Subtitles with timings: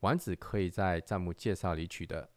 [0.00, 2.28] 丸子可以在弹幕介绍里取得。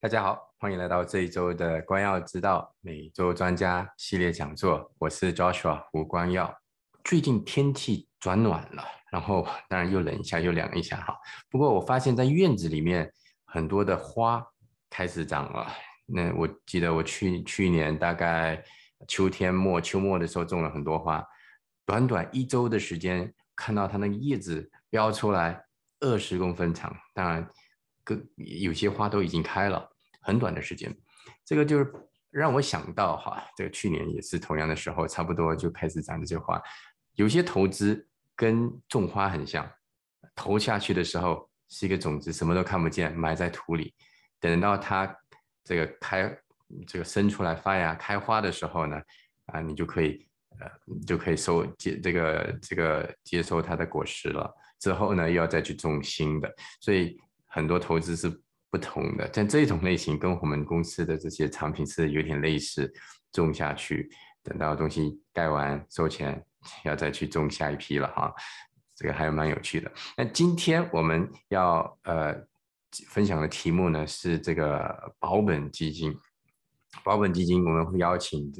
[0.00, 4.92] 大家好，欢迎来到这一周的光耀之道每周专家系列讲座。
[4.98, 6.52] 我是 Joshua 胡光耀。
[7.04, 11.16] 最近天气转暖了，然后当然又冷一下又凉一下哈。
[11.48, 13.08] 不过我发现，在院子里面
[13.44, 14.44] 很多的花
[14.90, 15.68] 开始长了。
[16.06, 18.60] 那我记得我去去年大概
[19.06, 21.24] 秋天末秋末的时候种了很多花，
[21.86, 25.64] 短短一周的时间，看到它那个叶子飙出来。
[26.04, 27.48] 二十公分长，当然，
[28.04, 29.90] 个有些花都已经开了，
[30.20, 30.94] 很短的时间，
[31.46, 31.90] 这个就是
[32.30, 36.60] 让我想到哈，这个去年也是同样的时候，差不多就开始长这些花。
[37.14, 39.66] 有些投资跟种花很像，
[40.34, 43.94] 投下去的时候是一个种子，什么都看不见，埋在土里，
[44.38, 45.16] 等到它
[45.64, 46.38] 这个开，
[46.86, 49.00] 这个生出来发芽开花的时候呢，
[49.46, 50.28] 啊，你就可以
[50.60, 50.70] 呃，
[51.06, 54.54] 就可以收接这个这个接收它的果实了。
[54.80, 58.28] 之后呢，又要再去种新的，所以很多投资是
[58.70, 59.26] 不同的。
[59.32, 62.92] 但这种类型跟我们公司的这些产品是有点类似，
[63.32, 64.10] 种下去，
[64.42, 66.44] 等到东西盖完收钱，
[66.84, 68.34] 要再去种下一批了哈。
[68.94, 69.90] 这个还蛮有趣的。
[70.16, 72.34] 那今天我们要呃
[73.08, 76.14] 分享的题目呢是这个保本基金。
[77.02, 78.52] 保本基金我们会邀请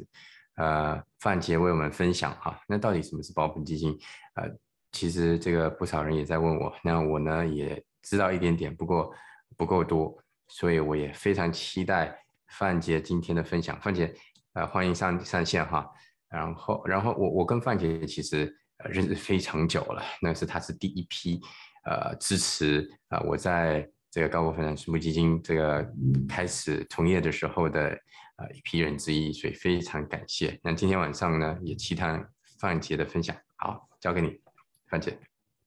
[0.55, 2.59] 呃范杰为我们分享哈。
[2.67, 3.95] 那到底什么是保本基金？
[4.33, 4.49] 呃。
[4.95, 9.13] 其实这个不少人也在问我，那我呢也知道一点点，不过
[9.57, 13.77] 不够多，所以我也非常期待范姐今天的分享。
[13.81, 14.15] 范姐，
[14.53, 15.85] 呃，欢迎上上线哈。
[16.29, 18.55] 然后，然后我我跟范姐其实
[18.89, 21.41] 认识非常久了，那是她是第一批
[21.83, 25.85] 呃支持啊我在这个高股份私募基金这个
[26.29, 27.89] 开始从业的时候的
[28.37, 30.57] 呃一批人之一，所以非常感谢。
[30.63, 32.17] 那今天晚上呢也期待
[32.59, 34.44] 范姐的分享，好，交给你。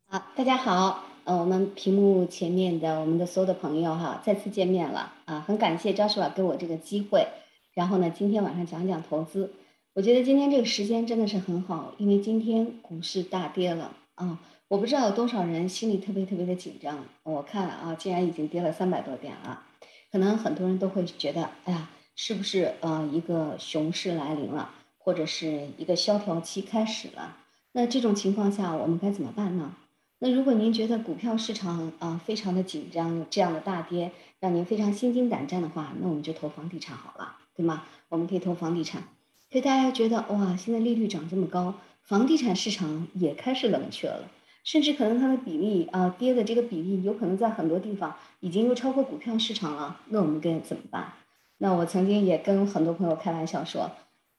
[0.06, 5.12] 好，大家好，呃，我们屏幕前面的我们的所有的朋友哈，再次见面了。
[5.27, 7.28] 啊，很感谢 Joshua 给我这个机会，
[7.75, 9.53] 然后呢，今天晚上讲讲投资，
[9.93, 13.94] 我觉得今天这个时间真的是很好，因为今天股市大跌了。
[14.15, 19.62] 啊，我不知道有多少人心里特别特别的紧张，我看啊，竟然已经跌了三百多点了，
[20.10, 27.37] 可能很多人都会觉得，哎呀，是不是呃一个熊市来临了，或者是一个萧条期开始了？
[27.72, 29.74] 那这种情况下，我们该怎么办呢？
[30.20, 37.84] 那如果您觉得股票市场啊非常的紧张，这样的大跌让您非常心惊胆战的话，那我们就投房地产好了，对吗？
[38.08, 39.02] 我们可以投房地产。
[39.50, 44.28] 所以大家觉得哇，现在利率涨这么高，房地产市场也开始冷却了，
[44.64, 50.00] 甚至可能它的比例啊跌的这个比例，有可能在很多地方已经又超过股票市场了。
[50.06, 51.12] 那我们该怎么办？
[51.58, 53.90] 那我曾经也跟很多朋友开玩笑说。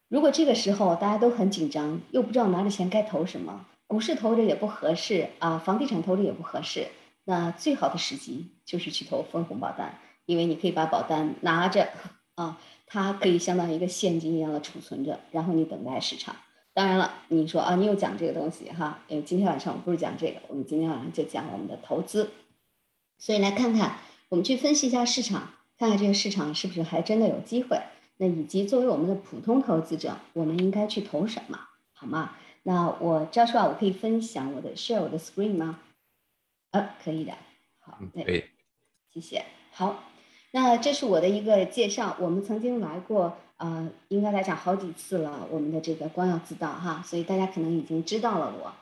[0.09, 6.87] 如果这个时候大家都很紧张，又不知道拿着钱该投什么，股市投着也不合适啊，房地产投着也不合适，
[7.25, 11.89] 那最好的时机就是去投分红保单，因为你可以把保单拿着
[12.33, 16.35] 啊，它可以相当于一个现金一样的储存着，然后你等待市场。
[16.73, 22.31] 当然了，你说啊，你又讲这个东西哈，因为今天晚上我不是讲这个，我们今天晚上就讲我们的投资，
[23.19, 23.97] 所以来看看，
[24.29, 27.79] 我们去分析一下市场，看看这个市场是不是还真的有机会。
[28.21, 31.57] 那以及作为我们的普通投资者，我们应该去投什么，
[31.93, 32.35] 好吗？
[32.63, 35.79] 那我教授啊，我可以分享我的 share 我的 screen 吗？
[36.71, 37.31] 啊，可以的。
[37.79, 38.49] 好，对，
[39.13, 39.45] 谢谢。
[39.71, 40.03] 好，
[40.51, 42.17] 那这是我的一个介绍。
[42.19, 45.47] 我们曾经来过，呃，应该来讲好几次了。
[45.49, 48.73] 我们的这个光耀之道哈，所以大家可能已经知道了我。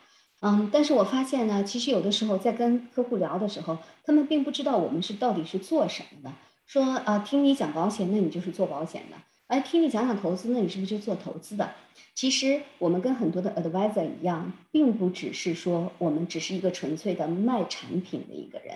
[0.42, 6.36] 嗯，但是我发现呢，其实有的时候在跟客户聊的时候，他们并不知道我们是到底是做什么的。
[6.66, 9.18] 说啊，听你讲保险，那你就是做保险的；
[9.48, 11.70] 哎，听你讲讲投资，那你是不是就做投资的？
[12.14, 18.76] 其实我们跟很多的 advisor 一样，并不只是说我们只是一个纯粹的卖产品的一个人。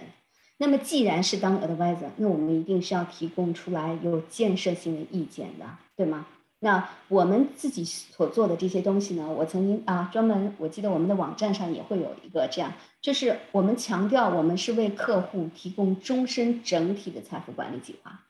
[0.57, 5.65] 那么既然是当 advisor，那我们一定是要提供出来有建设性的意见的，
[5.97, 6.25] 对吗？
[6.61, 9.27] 那我们自己所做的这些东西呢？
[9.27, 12.71] 我曾经啊，专门我记得我们的网站上也会有一个这样。
[13.01, 18.21] 就是我们强调，我们是为客户提供终身整体的财富管理计划。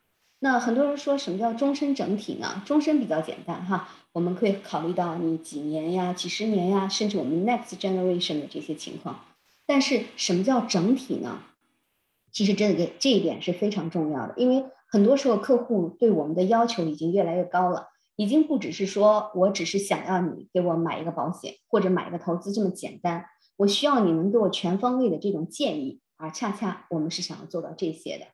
[0.43, 2.63] 那很多人说什么叫终身整体呢？
[2.65, 9.23] 终身比较简单哈，我们可以考虑到你几年呀、几十年呀，甚至我们 next generation 的这些情况。
[9.67, 11.43] 但是什么叫整体呢？
[12.31, 23.25] 其实这个这一点是非常重要的，因为很多时候客户对我们的要求已经越来越高了，已经不只是说我只是想要你给我买一个保险或者买一个投资这么简单，
[23.57, 28.25] 我需要你能给我全方位的这种建议，而恰恰我们是想要做到这些的。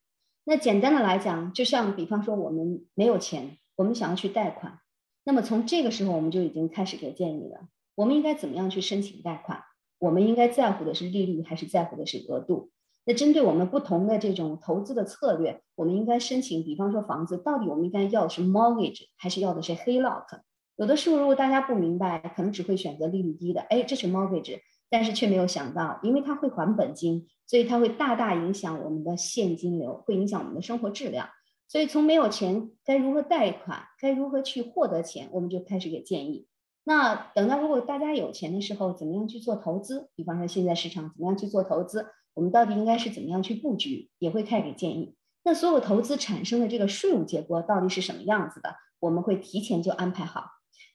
[0.50, 4.80] 那简单的来讲，就像比方说我们没有钱，我们想要去贷款，
[5.26, 9.62] 那么从这个时候我们就已经开始给建议了，我们应该怎么样去申请贷款？
[10.00, 12.72] 我们应该在乎的是利率还是在乎的是额度？
[13.04, 20.40] 那针对我们不同的这种投资的策略，我们应该申请，比方说房子，到底我们应该要的是 mortgage 还是要的是 HELOC？
[20.78, 31.30] 有的时候如果大家不明白，可能只会选择利率低的，哎，这是 mortgage，但是却没有想到，因为它会还本金，所以它会大大影响我们的现金流，会影响我们的生活质量。
[31.68, 36.48] 所以从没有钱该如何贷款，该如何去获得钱，我们就开始给建议。
[36.86, 40.10] 那等到如果大家有钱的时候，怎么样去做投资？
[40.16, 42.08] 比方说现在市场怎么样去做投资？
[42.34, 45.16] 我们到底应该是怎么样去布局，也会开始给建议。
[45.44, 50.46] 那所有投资产生的这个税务结果到底是什么样子的，我们会提前就安排好。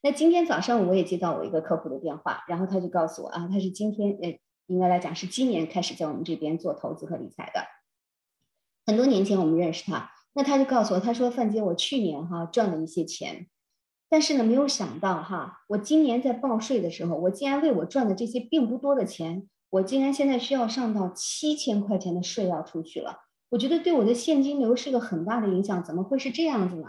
[0.02, 7.62] 那今天早上我也接到我一个客户的电话，然后他就告诉我啊，他是今天呃，应该来讲是今年开始在我们这边做投资和理财的。
[8.84, 13.46] 很多年前我们认识他，那他就告诉我，他说范姐，我去年哈赚了一些钱，
[14.08, 19.48] 但是呢没有想到哈，我今年在报税的时候，我竟然为我赚的这些并不多的钱。
[19.70, 26.88] 我竟然现在需要上到七千块钱的税要出去了，我觉得对我的现金流是个很大的影响，怎么会是这样子呢？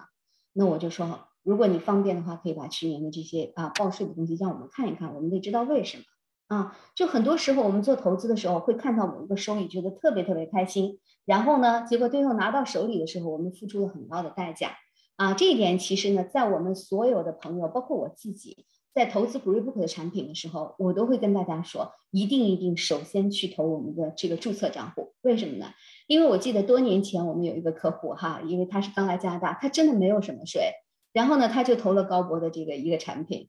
[0.52, 6.04] 那我就说，如果你方便的话，可以把去年的这些啊报税的东西让我们看一看，我们得知道为什么
[6.48, 6.78] 啊。
[6.96, 14.72] 就很多时候我们做投资的时候，会看到某一个收益，觉得特别特别开心，然后呢，结果最后拿到手里的时候，我们付出了很高的代价
[15.18, 15.34] 啊。
[15.34, 18.66] 这一点其实呢，在我们所有的朋友，包括我自己。
[18.96, 25.16] 在投资 GreeBook 的产品的时候，我都会跟大家说，一定一定首先去投我们的这个注册账户。
[25.24, 25.66] 为什么呢？
[26.06, 30.72] 因为我记得多年前我们有一个客户哈，因为他是刚来加拿大，他真的没有什么税，
[31.14, 33.48] 然后呢，他就投了高博的这个一个产品，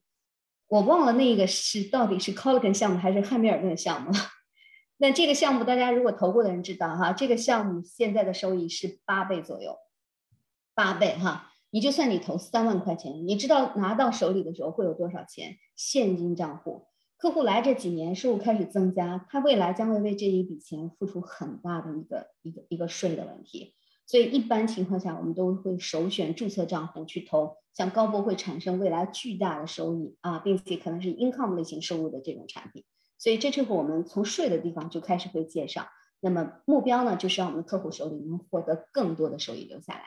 [0.67, 4.17] 我忘了那个是到底是 Colgan 项目还是汉密尔顿项目了。
[4.97, 9.75] 那这个项目大家如果投过的人知道哈，这个项目现在的收益是八倍左右，
[10.73, 11.51] 八倍哈。
[11.71, 15.57] 你就算你投三万块钱，你知道拿到手里的时候会有多少钱？
[15.75, 23.75] 现金账户，客户来这几年收入开始增加，他未来将会为这一笔钱付出很大的一个一个一个税的问题。
[24.05, 32.83] 所以一般情况下，我们都会首选注册账户去投，像高博会产生未来巨大的收益啊，并且可能是 income 类型收入的这种产品。
[33.17, 35.87] 所以这就是我们从税的地方就开始会介绍。
[36.19, 40.01] 那么目标呢，就是让我们的客户手里能获得更多的收益留下来。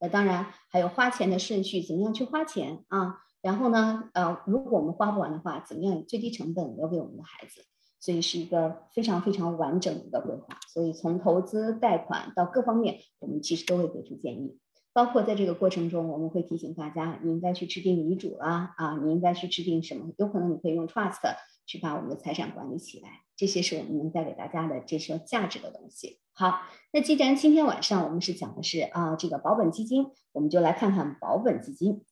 [0.00, 3.20] 那当然还有花钱的顺序，怎么样去花钱啊？
[3.40, 7.64] 然后呢，呃，如果我们花不完的话，怎么样以最低成本留给我们的孩子？
[8.04, 10.58] 所以是一个非常非常完整的一个规划。
[10.68, 14.58] 所以从投资、贷款到各方面，我们其实都会给出建议。
[14.92, 20.12] 包括在这个过程中，我们会提醒大家，你应该去制定遗嘱啦，啊，你应该去制定什么？
[20.18, 21.34] 有可能你可以用 trust
[21.64, 23.08] 去把我们的财产管理起来。
[23.34, 26.20] 这些是我们能带给大家的这些价值的东西。
[26.34, 26.60] 好，
[26.92, 32.04] 那既然今天晚上我们是讲的是啊这个保本基金，我们就来看看保本基金。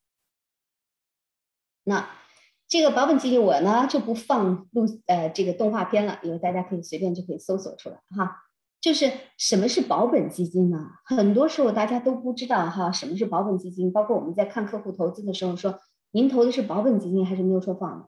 [1.83, 2.09] 那
[2.73, 8.37] 这个保本基金我呢就不放录呃这个动画片了，因为大家可以随便就可以搜索出来哈。
[8.81, 10.79] 就是什么是保本基金呢？
[11.05, 13.93] 很多时候大家都不知道哈，什么是保本基金？
[13.93, 15.77] 包括我们在看客户投资的时候说，
[16.09, 18.05] 您投的是保本基金还是 mutual fund？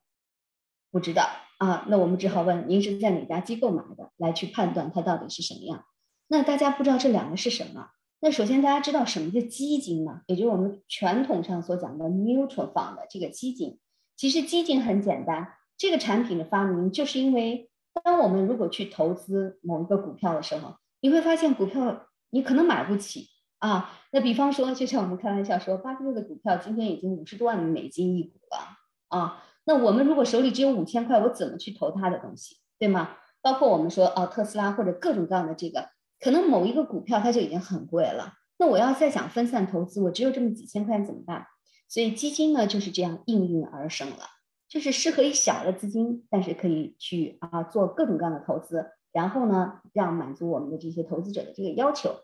[0.91, 1.27] 不知道。
[1.59, 5.85] 啊，那我们只好问您是在哪家机构买的，来去判断它到底是什么样。
[6.27, 7.89] 那大家不知道这两个是什么？
[8.19, 10.21] 那首先大家知道什么叫基金呢？
[10.25, 13.77] 也就是我们传统上所讲的 mutual fund 的这个基金。
[14.15, 17.69] 其实基金很简单，这个产品的发明就是因为，
[18.03, 23.27] 当我们如果去投资某一个股票的时候，你会发现股票你可能买不起
[23.59, 23.91] 啊。
[24.11, 29.43] 那比方说，就像我们开玩笑说，巴菲特的股票今天已经五十多万美金一股了啊。
[29.65, 33.17] 那我们如果手里只有五千块，我怎么去投他的东西，对吗？
[33.41, 38.33] 包括我们说哦，特斯拉或者各种各样的这个，可能某一个股票它就已经很贵了。
[38.57, 41.45] 那我要再想分散投资，我只有这么几千块钱怎么办？
[41.87, 44.25] 所以基金呢就是这样应运而生了，
[44.67, 52.15] 就是适合于小的资金，但是可以去啊做各种各样的投资，然后呢让满足我们的这些投资者的这个要求。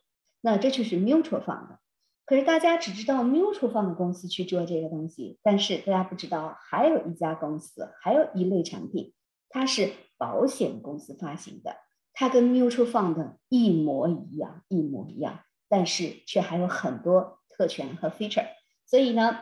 [0.41, 1.77] 那这就是 mutual fund。
[2.25, 9.13] 可是大家只知道 mutual fund 公司去做这个东西，但是大家不知道还有一家公司，还有一类产品，
[9.50, 11.75] 它是保险公司发行的，
[12.13, 18.48] 它跟 mutual fund 一模一样，一模一样，但是却还有很多特权和 feature。
[18.86, 19.39] 所以呢，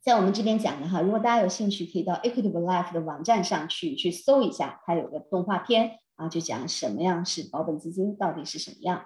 [0.00, 9.04] 在我们这边讲的哈，如果大家有兴趣，可以到 Equitable Life 的网站上去去搜一下，它有个动画片啊，就讲什么样是保本基金到底是什么样。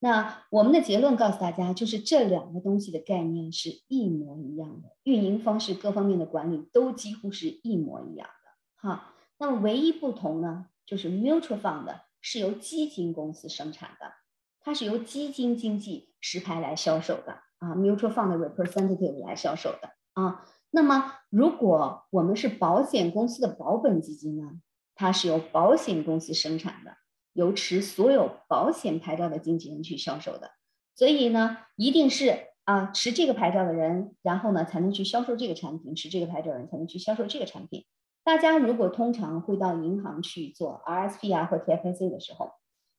[0.00, 8.88] 那我们的结论告诉大家，就是这两个东西的概念是一模一样的，运营方式各方面的管理都几乎是一模一样的。
[8.88, 11.86] 哈，那么唯一不同呢，就是 mutual fund
[12.20, 14.12] 是由基金公司生产的，
[14.60, 20.44] 它是由基金经纪实牌来销售的啊，mutual fund representative 来销售的啊。
[20.70, 24.60] 那么如果我们是保险公司的保本基金呢，
[24.96, 26.96] 它是由保险公司生产的。
[27.34, 30.52] 由持所有保险牌照的经纪人去销售的，
[30.94, 37.86] 所以呢，一定是啊持这个牌照的人，然后呢才能去销售这个产品，持这个牌照的人才能去销售这个产品。
[38.22, 42.52] 大家如果通常会到银行去做 RSP 啊或 TFC 的时候，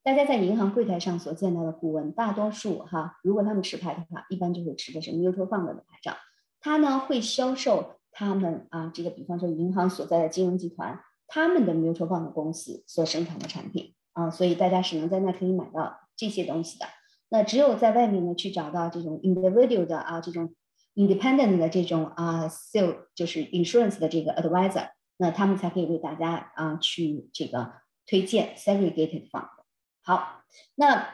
[0.03, 6.17] 大家在银行柜台上所见到的顾问，大多数哈，如果他们持牌的话，一般就会持的是 mutual fund 的牌照，
[6.65, 13.93] 他呢会销售他们啊这个比方说银行所在的金融集团，他们的 mutual fund 公司所生产的产品。
[14.13, 16.85] 啊，所以大家只能在那可以买到这些东西的。
[17.27, 20.55] 那只有在外面呢，去找到这种 individual 的啊，这种
[20.95, 27.73] independent 的这种啊 sale 就是 insurance 的这个 advisor，那他们才可以为大家啊去这个
[28.07, 29.49] 推荐 segregated fund。
[30.01, 30.43] 好，
[30.75, 31.09] 那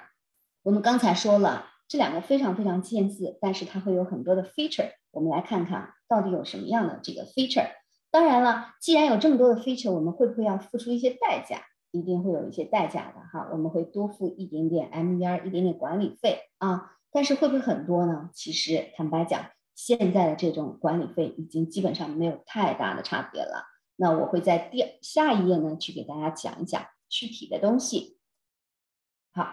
[0.61, 4.91] 我们刚才说了这两个非常非常近似，但是它会有很多的 feature。
[5.11, 7.67] 我们来看看到底有什么样的这个 feature。
[8.09, 11.65] 当然了，既然有这么多的 feature，我们会不会要付出一些代价？
[11.91, 18.29] 一定会有一些代价的哈，我们会多付一点点 MER，一点点管理费啊，但是会不会很多呢？
[18.33, 23.65] 其实坦白讲，现在的这种管理费已经基本上没有太大的差别了。
[23.97, 28.17] 那我会在第下一页呢去给大家讲一讲具体的东西。
[29.33, 29.51] 好，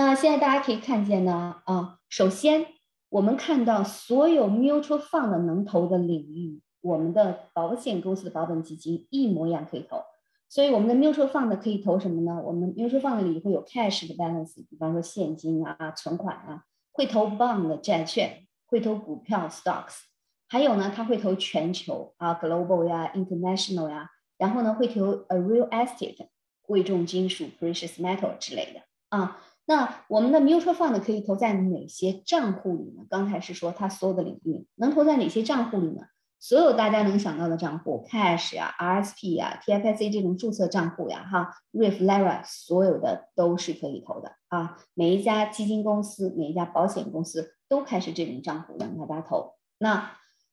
[0.00, 2.66] 那现在大家可以看见呢啊，首先
[3.08, 10.00] 我们看到所有 mutual fund 能投的领域，我们的保险公司的保本基金一模一样可以投。
[10.48, 12.40] 所以我们的 mutual fund 可以投什么呢？
[12.44, 16.62] 我们 mutual fund 里会有 cash 的 balance，比方说现金啊、存款啊，
[16.92, 20.02] 会投 bond 的债券，会投股票 stocks，
[20.46, 26.28] 还有呢，它会投全球啊 global 呀、international 呀，然后呢会投 a real estate
[26.62, 29.38] 贵重金属 precious metal 之类的啊。
[29.68, 33.04] 那我们的 mutual fund 可以投在哪些账户里呢？
[33.10, 36.06] 刚才是说它所有的领域能投在哪些账户里呢？
[36.38, 44.78] 所有大家能想到的账户，cash 呀、RSP 呀、TFSA 这种注册账户呀，哈，RIF、LARA，所有的都是可以投的啊。
[44.94, 49.52] 每一家基金公司、每一家保险公司都开始这种账户让大家投。
[49.76, 50.12] 那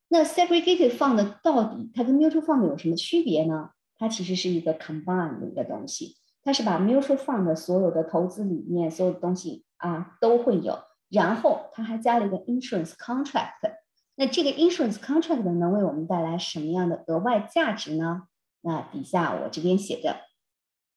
[0.10, 3.70] 那 segregated fund 到底它跟 mutual fund 有什么区别呢？
[3.98, 13.74] 它其实是一个 combined 的一个东西，它是把 mutual fund 所有的投资理念、所有的东西啊都会有，然后它还加了一个 insurance contract。
[14.16, 18.28] 那这个 insurance contract 能为我们带来什么样的额外价值呢？
[18.62, 20.18] 那底下我这边写着，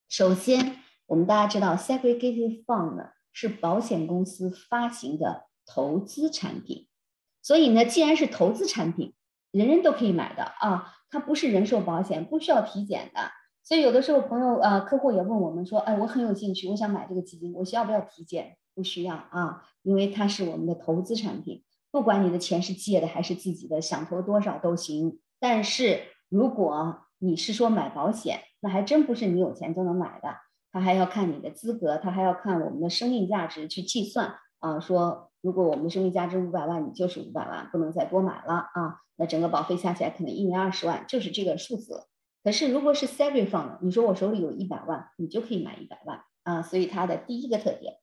[0.07, 0.77] 首先
[1.07, 6.87] 我们大家知道 segregated fund 是保险公司发行的投资产品，
[7.41, 9.15] 所以呢，既然是投资产品，
[9.51, 13.31] 人人都可以买的啊，它不是人寿保险，不需要体检的。
[13.69, 18.57] 所以有的时候朋友呃客户也问我们说，哎，我很有兴趣，我想买这个基金，我需要不要体检？
[18.73, 21.63] 不需要啊，因为它是我们的投资产品。
[21.91, 25.19] 不管你的钱是借的还是自己的，想投多少都行。
[25.39, 30.29] 但是如果你是说买保险，那还真不是你有钱就能买的，
[30.71, 34.79] 他还要看你的资格，他还要看我们的生命价值去计算啊。
[34.79, 39.01] 说如果我们的生命价值五百万，你就是五百万，不能再多买了啊。
[39.15, 42.07] 那整个保费加起来可能一年二十万，就是这个数字。
[42.43, 46.61] 可是如果是 saving fund，你说我手里有一百万，你就可以买一百万啊。
[46.61, 47.97] 所以它的第一个特点，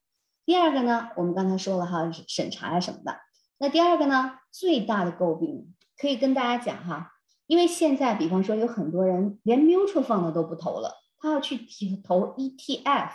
[0.45, 3.17] 第二个呢，我们刚才说了哈，审查呀什么的。
[3.59, 7.13] 那第二个呢，最大的诟病可以跟大家讲哈，
[7.47, 11.57] 因为现在比方说有很多人连 mutual fund 都不投了，他要去
[12.03, 13.09] 投 ETF。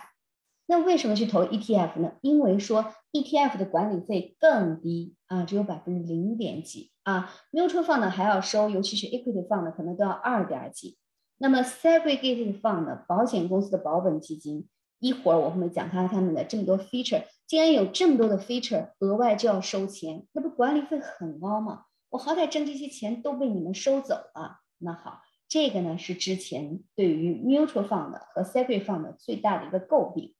[0.65, 2.13] 那为什么去投 ETF 呢？
[2.21, 10.97] 因为说 ETF 的管理费更低啊，只有百分之零点几啊，mutual fund 还要收，尤其是 equity fund 可能都要二点几。
[11.43, 14.69] 那么 segregated fund 保险公司的保本基金，
[14.99, 17.25] 一会儿我会讲它它们的这么多 feature。
[17.45, 21.83] 既然有这么多的 feature，额外就要收钱，那不管理费很高吗？
[22.11, 24.61] 我好歹挣这些钱都被你们收走了。
[24.77, 25.19] 那好，
[25.49, 30.33] 这个呢是之前对于 mutual fund 和 segregATE FUND 最大的一个诟病。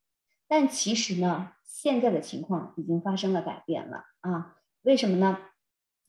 [0.48, 4.56] 但其实呢，现在的情况已经发生了改变了啊？
[4.84, 5.38] 为什么呢？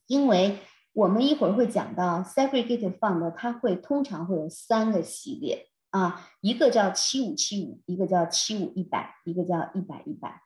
[0.07, 0.59] 因为
[0.95, 10.41] 我们一会儿会讲到 segregated fund，它会通常会有三个系列啊，一个叫七五七五，一个叫七五一百，一个叫一百一百。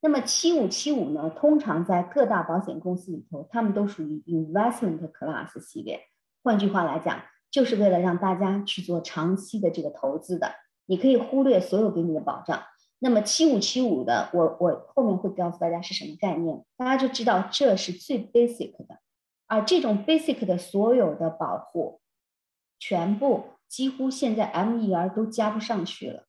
[0.00, 1.30] 那么七五七五呢？
[1.30, 6.00] 通常在各大保险公司里头，他们都属于 investment class 系列。
[6.42, 10.52] 换句话来讲，就是为了让大家去做长期的这个投资的。
[10.86, 12.60] 你可以忽略所有给你的保障，
[12.98, 18.98] 那么七五七五的，我我后面会告诉大家是什么概念，大家就知道这是最 basic 的，
[19.52, 22.00] 而这种 basic 的所有的保护，
[22.78, 26.24] 全部几乎现在 MER 都加不上去了，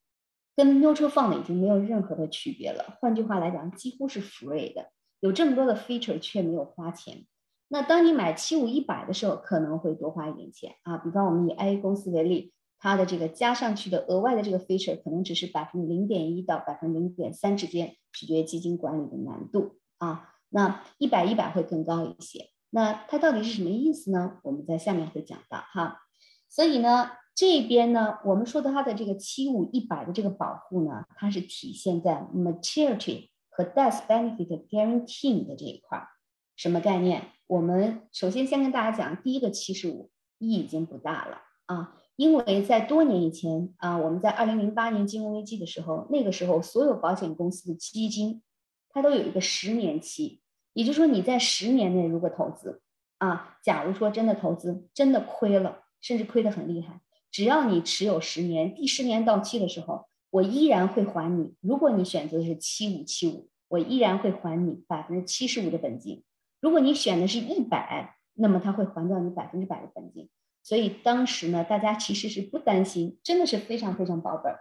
[0.54, 2.98] 跟 neutral fund 已经没有任何的区别了。
[3.00, 4.90] 换句话来讲，几乎是 free 的，
[5.20, 7.24] 有这么多的 feature 却没有花钱。
[7.68, 10.98] 那当你买七五一百的时候，可能会多花一点钱啊。
[10.98, 12.52] 比方我们以 A 公司为例。
[12.76, 20.34] 它的这个加上去的额外的这个 feature 可能只是百分之零点一到百分之零点三之间，取决于基金管理的难度啊。
[20.50, 22.50] 那一百一百会更高一些。
[22.74, 24.40] 那它到底是什么意思呢？
[24.42, 26.00] 我们在下面会讲到哈。
[26.48, 36.08] 所以呢，这边呢，我们说的它的这个七五一百的这个保护呢，它是体现在 maturity 和 death benefit guarantee 的这一块儿。
[36.56, 37.22] 什么概念？
[37.46, 42.00] 我们首先先跟大家讲，第一个七十五意义已经不大了啊。
[42.16, 48.42] 因为在多年以前啊，我们在二零零八年金融危机的时候，那个时候所有保险公司的基金，
[48.90, 50.40] 它都有一个十年期，
[50.74, 52.82] 也就是说你在十年内如果投资
[53.16, 57.00] 啊，假如说真的投资真的亏了，甚至亏得很厉害，
[57.30, 61.54] 只要你持有十年，第十年到期的时候，我依然会还你。
[61.60, 66.22] 如果你选择的是七五七五，我依然会还你百分之七十五的本金；
[66.60, 70.28] 如果你选的是一百，那么它会还掉你百分之百的本金。
[70.62, 74.54] 所以当时呢，大家其实是不担心，真的是非常非常保本。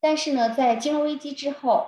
[0.00, 1.86] 但是呢，在金融危机之后，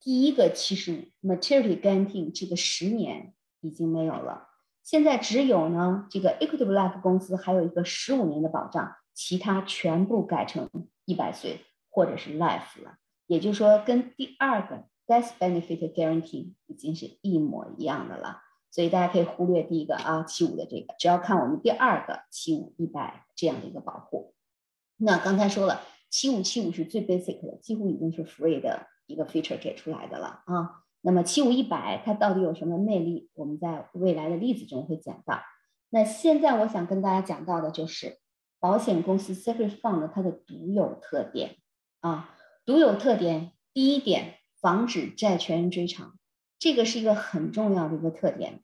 [0.00, 4.48] 第一个七十 maturity guarantee 这个十年已经没有了，
[4.82, 10.68] 现在只有呢这个 equitable life 公司还有一个十五年的保障，其他全部改成
[11.04, 12.98] 一百岁或者是 life 了。
[13.26, 18.42] 也就是说，跟第二个 death benefit guarantee 已经是一模一样的了。
[18.70, 24.34] 所以大家可以忽略第一个啊七五的这个，只要看我们第二个七五一百这样的一个保护。
[24.98, 30.84] 那刚才说了，七五七五是最 basic 的，几乎已经是 free 的一个 feature 给出来的了啊。
[31.00, 33.30] 那么七五一百它到底有什么魅力？
[33.34, 35.40] 我们在未来的例子中会讲到。
[35.90, 38.18] 那现在我想跟大家讲到的就是
[38.60, 41.56] 保险公司 secret fund 它的独有特点
[42.00, 46.14] 啊，独有特点第一点，防止债权人追偿。
[46.58, 48.62] 这个是一个很重要的一个特点，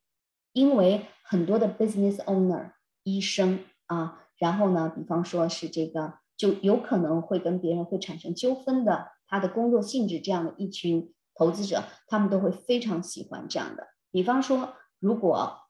[0.52, 2.72] 因为很多的 business owner
[3.04, 13.88] 医生啊，然后呢，比方说是这个，就有可能会跟别人会产生纠纷的，他的工作性质这样的一群投资者，他们都会非常喜欢这样的。
[14.10, 15.60] 比方说，如果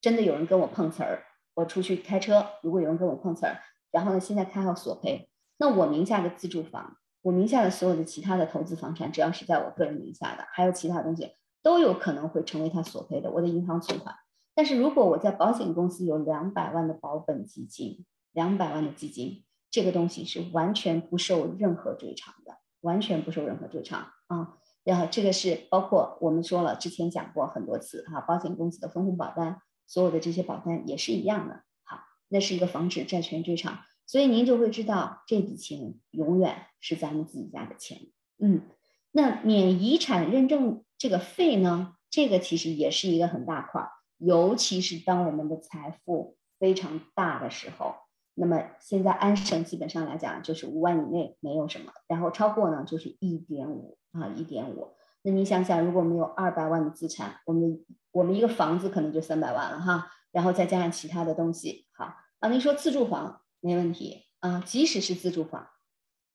[0.00, 11.32] 真的有人跟我碰瓷儿，我出去开车，如果有人跟我碰瓷儿，然后呢，现在他要索赔，那我名下的自住房，我名下的所有的其他的投资房产，只要是在我个人名下的，还有其他东西。
[11.62, 14.14] 都有可能会成为他索赔的我的银行存款，
[14.54, 24.56] 但是如果我在保险公司有两百万的保本基金，两百万的基金，这个东西是完全不受任何追偿的，完全不受任何追偿啊。
[24.84, 37.98] 然后这个是包括我们说了之前讲过很多次哈，保险公司的分红保单，所有的这些保单也是一样的，好，那是一个防止债权追偿，所以您就会知道这笔钱永远是咱们自己家的钱，
[38.38, 38.62] 嗯。
[39.10, 41.94] 那免遗产认证这个费呢？
[42.10, 48.05] 这个其实也是一个很大块，尤其是当我们的财富非常大的时候。
[48.38, 54.88] 那么现在安省基本上来讲就是五万以内没有什么，然后超过呢就是一点五啊，一点五。
[55.22, 65.66] 那你想想，如果我们有二百万的资产，我们我们一个房子可能就三百万了哈，然后再加上其他的东西，好啊，您说自住房没问题啊，即使是自住房。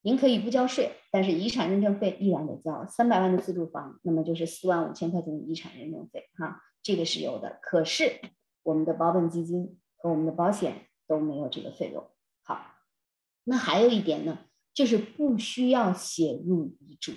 [0.04, 2.84] 您可以不交税，但是遗产认证费依然得交。
[2.88, 7.60] 三百万的自住房，那么就是四万五千块钱的遗产认证费，哈，这个是有的。
[7.62, 8.20] 可是
[8.64, 12.08] 我们的保本基金和我们的保险都没有这个费用。
[12.44, 12.66] 好，
[13.44, 17.12] 那还有一点呢，就是不需要写入遗嘱，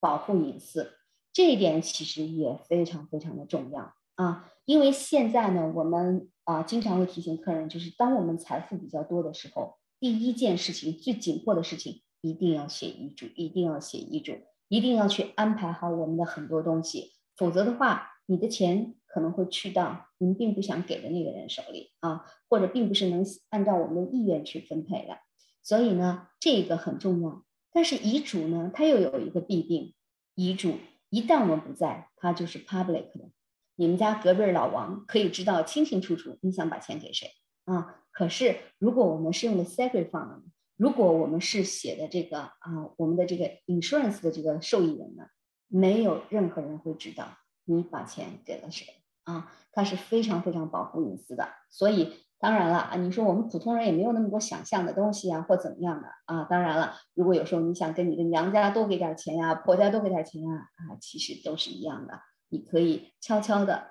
[0.00, 0.94] 保护隐私，
[1.34, 4.50] 这一点其实也非常非常的重要啊。
[4.64, 12.02] 因为现在呢，我们啊经常会提醒客人，就是当我们财富比较多的时候，第一件事情最紧迫的事情。
[12.22, 14.32] 一定要写遗嘱，一定要写遗嘱，
[14.66, 25.16] 一定要去安排好我们的很多东西，否则的话，你的钱可能会去到您并不想给的那个人手里啊，或者并不是能按照我们的意愿去分配的。
[25.62, 27.42] 所以呢，这个很重要。
[27.72, 29.94] 但是遗嘱呢，它又有一个弊病，
[30.34, 30.74] 遗嘱
[31.08, 33.30] 一旦我们不在，它就是 public 的，
[33.76, 37.30] 你们家隔壁老王可以知道清清楚楚你想把钱给谁
[37.64, 38.02] 啊。
[38.12, 40.42] 可是如果我们是用的 secret fund。
[40.76, 45.24] 如果我们是写的这个啊，我们的这个 insurance 的这个受益人呢，
[45.68, 48.86] 没有任何人会知道你把钱给了谁
[49.26, 51.46] 啊，它是非常非常保护隐私的。
[51.68, 56.44] 所以当然了啊，你说我们普通人也没有那么多想象的东西啊，或怎么样的啊？
[56.44, 62.20] 当然了，如果有时候你想跟你的娘家多给点钱呀，婆家多给点钱呀，啊，其实都是一样的。
[62.48, 63.88] 你可以悄悄的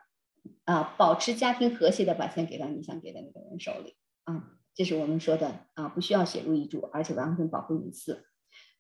[0.64, 4.52] 啊，保持家庭和谐的把钱给到你想给的那个人手里啊。
[4.74, 8.26] 这是我们说的啊，不需要写入遗嘱，而且完全保护隐私，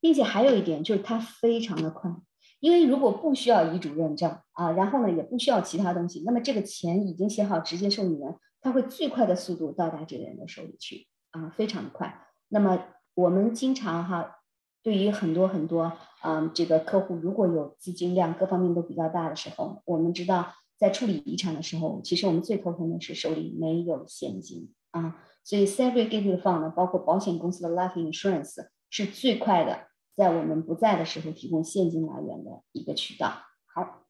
[0.02, 2.12] 并且还有一点就是它非常的快，
[2.60, 12.28] 因为如果不需要遗嘱认证啊，然后呢也不需要其他东西，那么这个钱已经写好，直接受益人，他会最快的速度到达这个人的手里去啊，非常的快。
[12.50, 14.38] 那么我们经常哈，
[14.82, 15.92] 对于很多很多
[16.24, 25.22] 嗯这个客户，如果有资金量各方面都比较大的时候，我们知道在处理遗产的时候，其实我们最头疼的是手里没有现金啊。
[25.44, 33.44] 所以，segregated fund 呢，包括保险公司的 life insurance 是最快的，在我们不在的时候提供现金来源的一个渠道。
[33.66, 34.04] 好，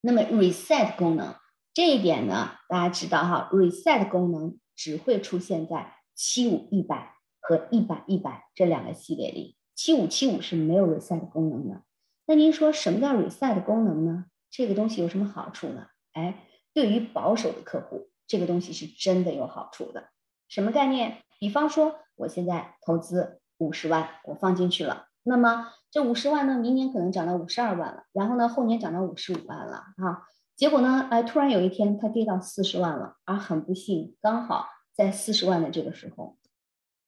[0.00, 1.34] 那么 reset 功能
[1.72, 11.82] 这一点呢，大家知道哈，reset 功能只会出现在七五一百和一百一百这两个系列里，七五七五是没有 reset 功能的。
[12.26, 14.26] 那您说什么叫 reset 功能呢？
[14.50, 15.88] 这个东西有什么好处呢？
[16.12, 20.10] 哎，对于保守的客户，这个东西是真的有好处的。
[20.48, 21.22] 什么概念？
[21.40, 25.08] 比方说，我现在投资五十万，我放进去了。
[25.24, 30.22] 那么这五十万呢，明年可能涨到五十二万了，然后呢，后年涨到五十五万了啊。
[30.54, 36.36] 结果呢，哎，突然有一天它跌到四十万了，而很不幸，刚好在四十万的这个时候，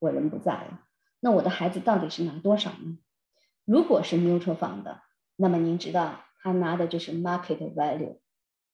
[0.00, 0.80] 我人不在了。
[1.20, 2.98] 那我的孩子到底是拿多少呢？
[3.64, 5.02] 如果是 mutual fund 的，
[5.36, 8.18] 那么您知道他拿的就是 market value，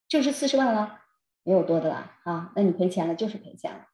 [0.09, 1.01] 就是四十万了，
[1.43, 2.53] 没有多的了啊。
[2.55, 3.87] 那你赔钱了就是赔钱了。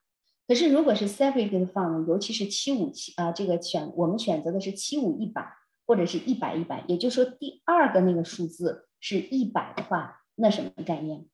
[0.48, 5.46] 可是，如果是 segregated fund，尤其是七五七啊，这个选我们选择的是七五一百
[5.86, 11.26] 或者是一百一百，也就是说第二个那个数字是一百的话，那什么概念？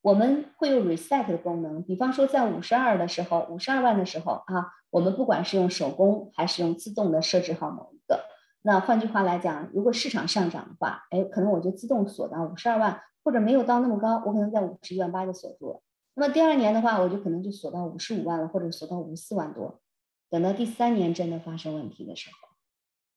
[0.00, 8.24] 我们会有 reset 的功能，比方说在五十二的时候，五十二万的时候啊，我们不管是用手工还是用自动的设置好某一个，
[8.62, 15.82] 那换句话来讲，如果市场上涨的话，哎，可能我就自动锁到五十二万，或者没有到那么高，我可能在五十一万八就锁住了。
[16.14, 19.80] 那么第二年的话，我就可能就锁到五十五万了，或者锁到五十四万多。
[20.28, 22.48] 等到第三年真的发生问题的时候，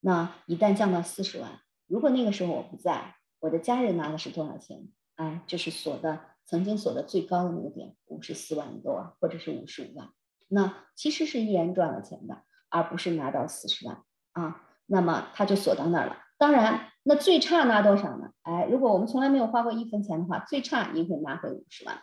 [0.00, 4.88] 那一旦降到四十万，如果那个时候我不在，我的家人拿的是多少钱？
[5.16, 10.10] 哎，就是锁的曾经锁的最高的那个点，五十四万多，或者是五十五万。
[10.48, 14.62] 那其实是依然赚了钱的，而不是拿到四十万啊。
[14.86, 16.18] 那么他就锁到那儿了。
[16.38, 18.30] 当然，那最差拿多少呢？
[18.42, 21.98] 哎，如果我们从来没有花过一分钱的话，最差您会拿回五十万。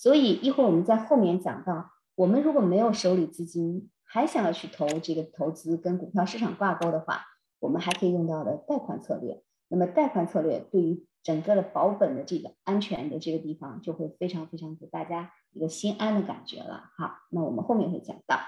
[0.00, 7.26] 所以一会儿我们在后面讲到，我们如果没有手里资金，还想要去投这个投资跟股票市场挂钩的话，
[7.58, 9.42] 我们还可以用到的贷款策略。
[9.68, 16.84] 那么贷款策略对于整个的保本的这个安全的这个地方，就会非常非常给大家一个心安的感觉了。
[16.96, 18.40] 好，那我们后面会讲到。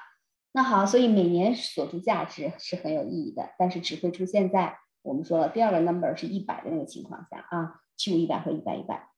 [0.52, 9.10] 那好，所以每年锁住价值是很有意义的，但是只会出现在我们说了第二个 number 是一百的那个情况下啊，七五一百和一百一百。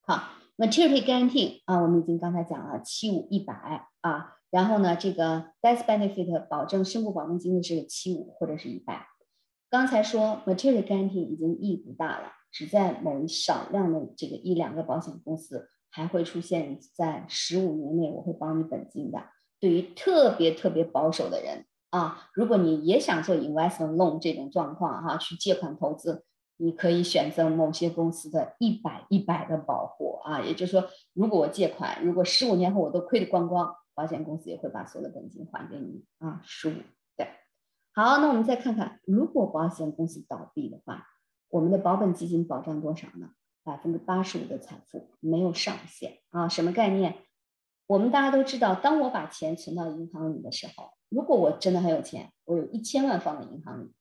[0.00, 0.30] 好。
[0.58, 9.06] Maturity guarantee 啊，我们已经刚才讲了七五一百啊，然后呢，这个 death benefit 保证身故保证金的是七五或者是一百。
[9.70, 19.22] 刚才说 maturity guarantee 已经意义不大了，只在某一少量的这个一两个保险公司还会出现在十五年内我会保你本金的。
[19.60, 26.24] 对于特别特别保守的人啊，如果你也想做 investment loan 这种状况哈，去借款投资。
[26.60, 36.72] 你可以选择某些公司的一百一百的保护啊，也就是说，如果我借款，如果十五年后我都亏得光光，保险公司也会把所有的本金还给你啊，十五
[37.16, 37.28] 对。
[37.92, 41.06] 好，那我们再看看，如果保险公司倒闭的话，
[41.48, 43.30] 我们的保本基金保障多少呢？
[43.62, 47.16] 百分之八十五的财富，没有上限啊，什么概念？
[47.86, 53.92] 我们大家都知道，当我把钱存到银行里的时候，如果我真的很有钱，我有一千万放在银行里，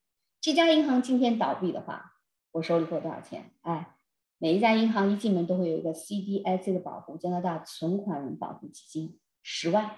[0.41, 2.13] 这家银行今天倒闭的话。
[2.57, 3.51] 我手里会有多少钱？
[3.61, 3.95] 哎，
[4.39, 9.91] 每一家银行一进门都会有一个 CDIC 的保护，加拿大存款人保护基金，十万，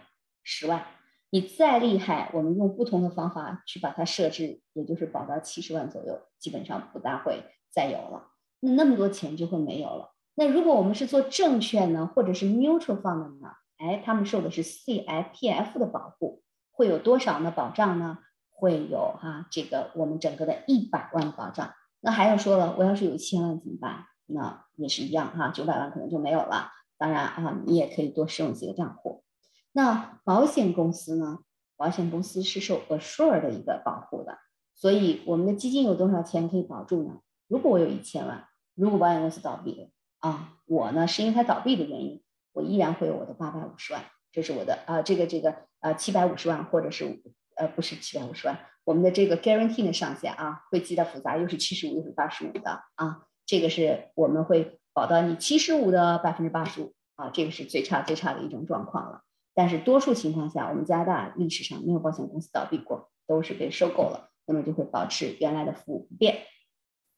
[0.43, 0.85] 十万。
[1.29, 8.31] 你再厉害，我们用不同的方法去把它设置，也就是保到七十万左右，基本上不大会再有了。
[8.59, 10.13] 那那么多钱就会没有了。
[10.35, 13.51] 那如果我们是做证券呢，或者是 mutual fund 呢？
[13.77, 17.51] 哎，他们受的是 CIPF 的保护，会有多少呢？
[17.51, 18.17] 保障呢？
[18.49, 21.73] 会有哈，这个我们整个的一百万保障。
[22.01, 24.05] 那还要说了，我要是有一千万怎么办？
[24.25, 26.71] 那也是一样哈，九百万可能就没有了。
[26.97, 29.23] 当然啊，你也可以多使用几个账户。
[29.71, 31.39] 那保险公司呢？
[31.77, 34.37] 保险公司是受 assure 的一个保护的，
[34.75, 37.19] 所以我们的基金有多少钱可以保住呢？
[37.47, 39.87] 如果我有一千万，如果保险公司倒闭了
[40.19, 47.23] 啊，我呢是因为它倒闭的原因，我依然会有我的八百五十万，这是我的啊，这个这个呃七百五十万或者是
[47.55, 48.59] 呃不是七百五十万，
[48.89, 59.21] 我们的这个 guarantee 的上限啊会记得复杂，又是七十五又是八十五的啊，这个是我们会保到你七十五的百分之八十五啊，这个是最差最差的一种状况了。
[59.53, 66.39] 但是多数情况下，我们加拿大历史上没有保险公司倒闭过，都是被收购了，那么就会保持原来的服务不变。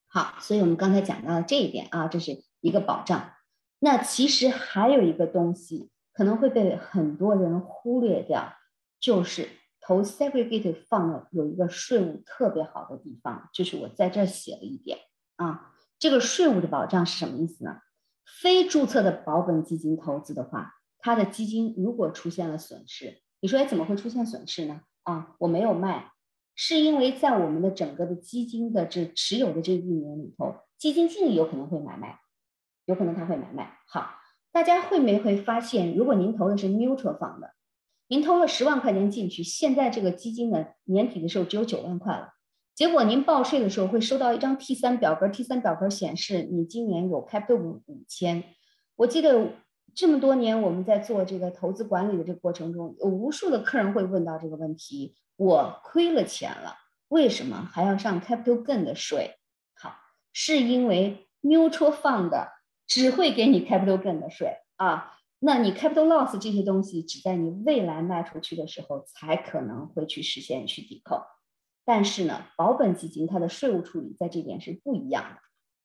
[0.07, 3.31] 好，所以我们刚才讲到了这一点啊，这是一个保障。
[3.79, 8.55] 那其实还有一个东西可能会被很多人忽略掉，
[8.99, 9.47] 就是
[9.81, 14.99] 投 segregated fund 有一个税务特别好的地方，就是我在这写了一点
[15.35, 17.79] 啊，这个税务的保障是什么意思呢？
[18.25, 24.81] 非注册的保本基金投资的话，它的基金如果出现了损失，你说哎怎么会出现损失呢？
[25.03, 26.11] 啊，我没有卖，
[26.55, 32.19] 是因为在我们的整个的基金的这持有的这一年里头，基金经理有可能会买卖。
[32.85, 33.77] 有可能他会买卖。
[33.85, 34.09] 好，
[34.51, 37.53] 大家会没会发现，如果您投的是 mutual fund 的，
[38.11, 42.33] 您投了十万块钱进去，现在这个基金呢年底的时候只有九万块了。
[42.75, 48.43] 结果您报税的时候会收到一张 T 三表格，T 三表格显示你今年有 capital 五五千。
[48.97, 49.53] 我记得
[49.95, 56.75] 这么多年我们在做这个投资管理的这个过程中，有无数的客人会问到这个问题：我亏了钱了，
[57.07, 59.37] 为什么还要上 capital gain 的税？
[59.73, 59.95] 好，
[60.33, 62.49] 是因为 mutual fund。
[62.87, 71.23] 只会给你 capital gain 的税啊，那你 capital loss 这些东西只在你未来卖出去的时候才可能会去实现去抵扣。
[71.83, 75.39] 但是呢，保本基金它的税务处理在这点是不一样的。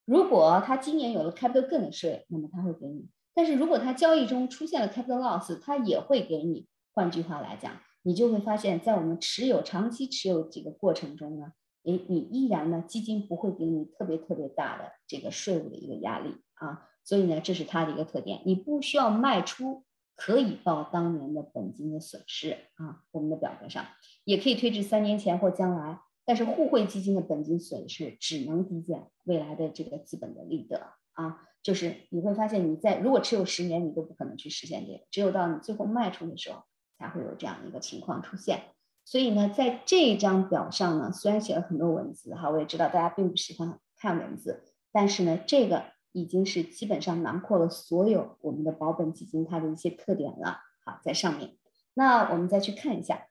[0.04, 6.68] 如果它今年有了 capital gain 的税，那么它会给你；但是如果它交易中出现了 capital loss，它也会给你。
[6.92, 11.52] 换句话来讲，你就会发现，在我们持有长期持有这个过程中呢，
[11.84, 16.88] 诶，你依然呢，基金不会给你特别特别大的这个税务的一个压力啊。
[17.06, 19.84] 所以呢，这是它的一个特点，你不需要卖出，
[20.16, 23.02] 可以报当年的本金的损失啊。
[23.12, 23.86] 我们的表格上
[24.24, 31.42] 也可以推至三年前或将来，但是互惠基金的本金损失只能抵减未来的这个资本的利得啊。
[31.62, 36.64] 就是你会发现，你在如果持有十年，你都不可能去实现这个，只有到你最后卖出的时候，
[36.98, 38.62] 才会有这样一个情况出现。
[39.04, 45.94] 所以呢，在这张表上呢，虽然写了很多文字哈，我也知道大家并不喜欢看文字，但是呢，这个。
[46.16, 50.60] 已经是基本上囊括了所有我们的保本基金它的一些特点了。
[50.82, 51.58] 好，在上面，
[51.92, 53.26] 那我们再去看一下。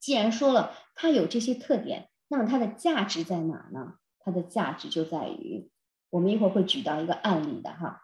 [0.00, 3.96] 既然说了它有这些特点，那么它的价值在哪呢？
[4.20, 5.70] 它的价值就在于，
[6.08, 8.00] 我们一会儿会举到一个案例的哈，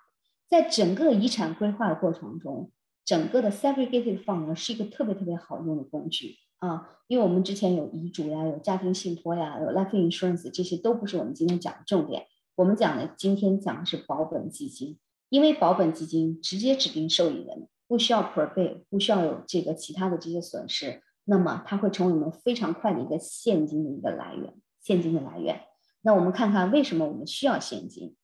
[0.51, 2.71] 在整个遗产规划的过程中，
[3.07, 12.27] 整个的 segregated fund 呢是一个特别特别好用的工具啊，因为我们之前有遗嘱呀，有家庭信托呀，有 life insurance，这些都不是我们今天讲的重点。
[12.57, 25.63] 我们讲的今天讲的是保本基金，因为保本基金直接指定受益人，不需要 p r e 不需要有这个其他的这些损失，那么它会成为我们非常快的一个现金的一个来源，现金的来源。
[26.03, 28.15] 那我们看看为什么我们需要现金？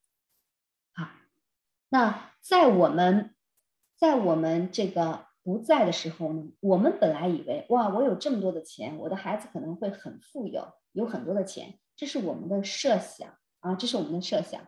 [0.92, 1.08] 好，
[1.88, 3.34] 那在我们
[3.98, 13.34] 在我们这个不在的时候呢，我们本来以为哇，我有这么多的钱，我的孩子可能会很富有，有很多的钱，这是我们的设想。
[13.60, 14.60] 啊，这是我们的设想。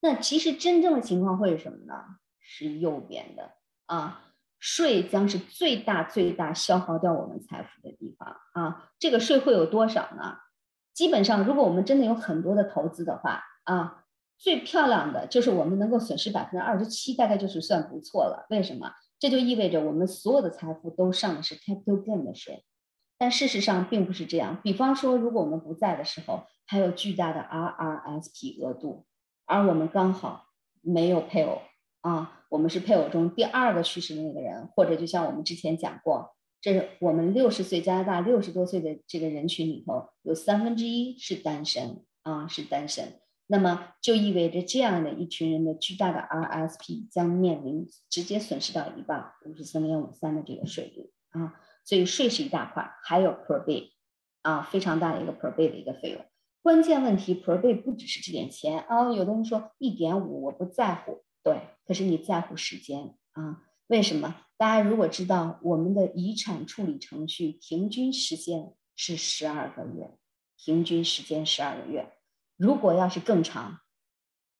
[0.00, 1.94] 那其实真正的情况会是什么呢？
[2.40, 3.52] 是右边的
[3.86, 8.90] 啊，税将是最大最大消耗掉我们财富的地方啊。
[8.98, 10.38] 这个税会有多少呢？
[10.94, 14.04] 基本上，如果我们真的有很多的投资的话啊，
[14.38, 18.46] 最漂亮的就是我们能够损失百分之二十七，大概就是算不错了。
[18.50, 18.92] 为什么？
[19.18, 22.64] 这就意味着我们所有的财富都上的是 capital gain 的税。
[23.18, 24.60] 但事实上并不是这样。
[24.62, 29.06] 比方说，如果我们不在的时候，还有巨大的 RRSP 额度，
[29.46, 30.48] 而我们刚好
[30.82, 31.62] 没有配偶
[32.02, 43.18] 啊，我们是配偶中第二个去世的那个人，或者就像我们之前讲过，这是我们六十岁加拿大六十多岁的这个人群里头，有三分之一是单身啊，是单身。
[43.46, 51.54] 那么就意味着这样的一群人的巨大的 RRSP 将面临直接损失到一半，五十三点五三的这个税率啊。
[51.82, 53.92] 所以税是一大块，还有 per bay，
[54.42, 56.22] 啊，非常大的一个 per bay 的一个费用。
[56.62, 63.62] 关键问题 per bay 不只是这点钱啊，有的人说一点五我不在乎，对，可是你在乎时间啊？
[63.86, 64.36] 为什么？
[64.58, 70.18] 大家如果知道我们的遗产处理程序平均时间是十二个月，
[70.62, 72.12] 平均时间十二个月，
[72.56, 73.78] 如果要是更长，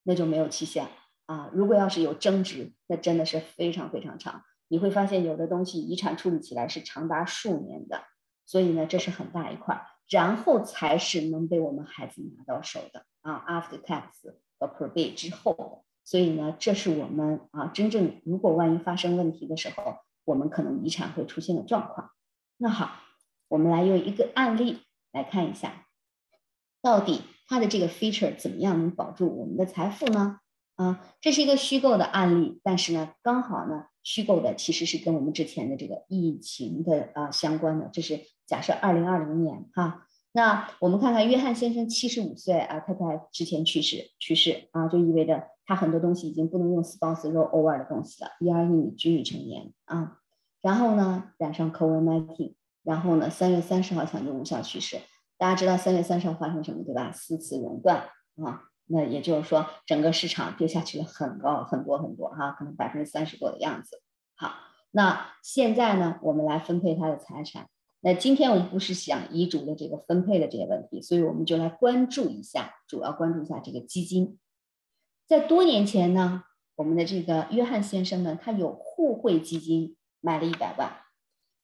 [0.04, 0.86] 那就没有期限
[1.26, 1.50] 啊。
[1.52, 4.44] 如果要是有争执，那真的是非常非常长。
[4.68, 8.04] 你会发现有的东西遗产处理起来是长达数年的，
[8.46, 14.04] 所以呢，这是很大一块，然后才是能被我们孩子拿到手的啊，after tax
[14.58, 15.84] 和 probate 之后。
[16.04, 22.12] 所以呢，这是我们啊，真正如果万一发生问题的时候，我们可能遗产会出现的状况。
[22.56, 22.92] 那好，
[23.48, 24.80] 我们来用一个案例
[25.12, 25.86] 来看一下，
[26.80, 30.38] 到底它的这个 feature 怎么样能保住我们的财富呢？
[30.76, 37.90] 啊，这是一个虚构的案例，但是呢，刚好呢，虚构的其实是跟我们之前的这个疫情的啊相关的。
[37.92, 50.16] 这是假设二零二零年哈，那我们看看约翰先生七十五岁啊，太太之前去世去世啊，就意味着他很多东西已经不能用 spouse roll over 的东西了，一二一均已成年啊。
[50.62, 54.96] 然后呢，染上 COVID-19，然后呢，三月三十号抢救无效去世。
[55.36, 57.12] 大家知道三月三十号发生什么对吧？
[57.12, 58.04] 四次熔断
[58.42, 58.67] 啊。
[58.90, 64.00] 那也就是说，整个市场跌下去了很高很多很多哈，可能百分之三十多的样子。
[64.34, 64.54] 好，
[64.90, 67.68] 那现在呢，我们来分配他的财产。
[68.00, 74.38] 那今天我们不是想遗嘱的这个分配的这些问题，所以我们就来关注一下，主要关注一下这个基金。
[75.26, 76.44] 在多年前呢，
[76.76, 80.92] 我们的这个约翰先生呢，他有互惠基金买了一百万，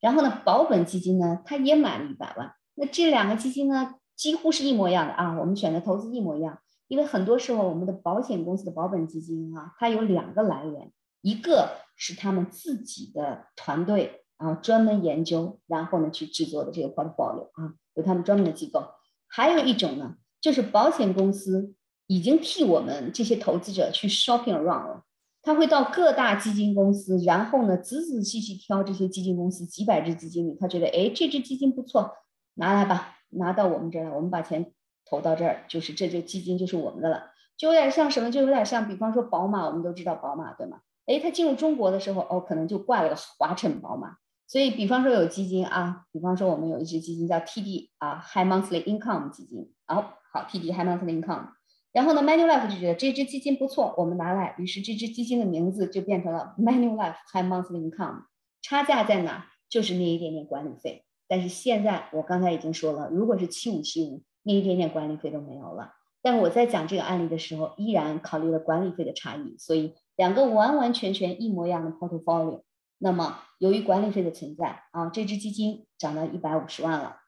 [0.00, 2.52] 然后呢，保本基金呢，他也买了一百万。
[2.74, 6.58] 那这两个基金呢，几乎是一模一样的啊，我们选的投资一模一样。
[6.86, 10.92] 因为很多时候，我们的保险公司的保本基金啊，它有两个来源，
[11.22, 18.80] 一个是他们自己的团队啊，专门研究，然后呢去制作的这个 portfolio 啊，有他们专门的机构；
[19.26, 21.74] 还有一种呢，就是保险公司
[22.06, 25.04] 已经替我们这些投资者去 shopping around 了，
[25.42, 32.12] 他会到各大基金公司，然后呢仔仔细细挑这些基金公司几百只基金里，他觉得哎这只基金不错，
[32.54, 34.72] 拿来吧，拿到我们这儿来，我们把钱。
[35.06, 40.80] 投到这儿就是这就基金就是我们的了，就有点像什么，就有点像，比方说宝马，我们都知道宝马对吗？
[41.06, 44.16] 哎，它进入中国的时候，哦，可能就挂了个华晨宝马。
[44.46, 51.48] 所以，比方说有基金啊，比方说我们有一只基金叫 TD 啊，High Monthly Income 基金，然后好 TD High Monthly Income，
[51.92, 58.24] 然后呢，Manulife 就觉得这只基金不错，我们拿来，于是这只基金的名字就变成了 Manulife High Monthly Income。
[58.62, 59.46] 差价在哪？
[59.68, 61.04] 就是那一点点管理费。
[61.26, 64.22] 但是现在我刚才已经说了，如果是七五七五。
[64.46, 72.62] 那一点点管理费都没有了，但我在讲这个案例的时候，依然考虑了管理费的差异，所以两个完完全全一模一样的 portfolio，
[72.98, 77.20] 那么由于管理费的存在啊，这只基金涨到一百五十万了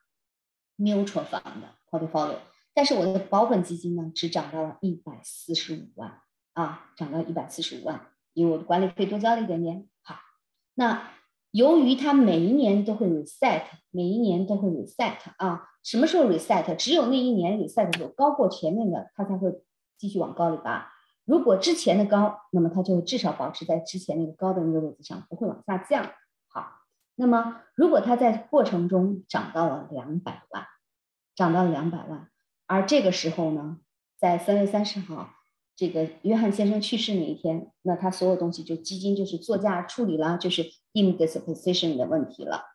[0.77, 1.41] ，mutual fund
[1.89, 2.37] portfolio，
[2.75, 6.21] 但是我的保本基金呢，只涨到了一百四十五万
[6.53, 9.87] 啊，涨到一百四十五万，因为我的管理费多交了一点点。
[10.03, 10.17] 好，
[10.75, 11.09] 那
[11.49, 15.63] 由于它每一年都会 reset，每一年都会 reset 啊。
[15.87, 16.75] 什么时候 reset？
[16.75, 19.63] 只有那一年 reset 的时候高过前面的，它才会
[19.97, 20.91] 继续往高里拔。
[21.23, 26.11] 如果之前的高，那么它就至少保持在之前那个高的那个位置上，不会往下降。
[26.49, 26.81] 好，
[27.15, 30.65] 那么如果它在过程中涨到了两百万，
[31.33, 32.29] 涨到了两百万，
[32.65, 33.77] 而这个时候呢，
[34.19, 35.29] 在三月三十号，
[35.77, 42.65] 这个约翰先生去世那一天，那他所有东西就基金就是作价处理了，就是 indisposition 的问题了。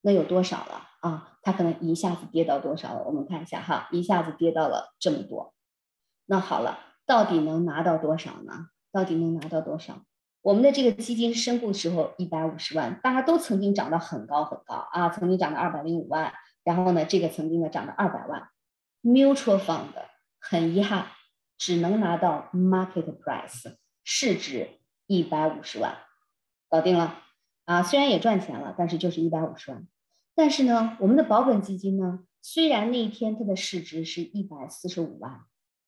[0.00, 1.34] 那有多少了啊？
[1.48, 3.04] 它可能一下子跌到多少了？
[3.04, 5.54] 我们看一下哈，一下子跌到了这么多。
[6.26, 8.66] 那好了，到底能拿到多少呢？
[8.92, 10.02] 到底能拿到多少？
[10.42, 16.34] 我们的这个基金申购时候一百五十万，大家都曾经涨到很高很高啊，曾经涨到二百零五万。
[16.64, 18.50] 然后呢，这个曾经呢涨到二百万。
[19.02, 19.94] Mutual Fund
[20.38, 21.06] 很遗憾，
[21.56, 24.68] 只能拿到 Market Price 市值
[25.06, 25.96] 一百五十万，
[26.68, 27.22] 搞定了。
[27.64, 29.88] 啊，虽然也赚钱了，但是就是一百五十万。
[30.38, 35.40] 但是呢，我们的保本基金呢，虽然那一天它的市值是一百四十五万，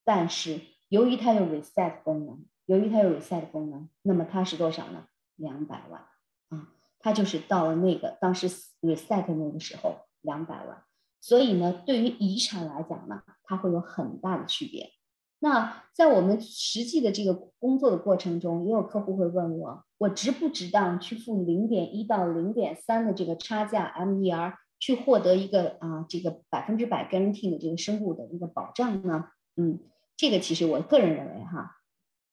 [0.03, 5.07] 但是由于它有 reset 功能，由于它有 reset 功能，那么它是多少呢？
[5.37, 6.01] 两百万
[6.49, 6.67] 啊，
[6.99, 8.49] 它就是到了那个当时
[8.81, 10.83] reset 那个时候两百万。
[11.21, 14.91] 所以呢，对于遗产来讲呢，它会有很大的区别。
[15.39, 29.27] 那在我们实际的这个工作的过程中，也有客户会问我，我值不值当去付零点一到零点三的这个差价 MER，去获得一个啊这个百分之百 guarantee 的这个身故的一个保障呢？
[29.57, 29.79] 嗯，
[30.17, 31.77] 这个其实我个人认为哈，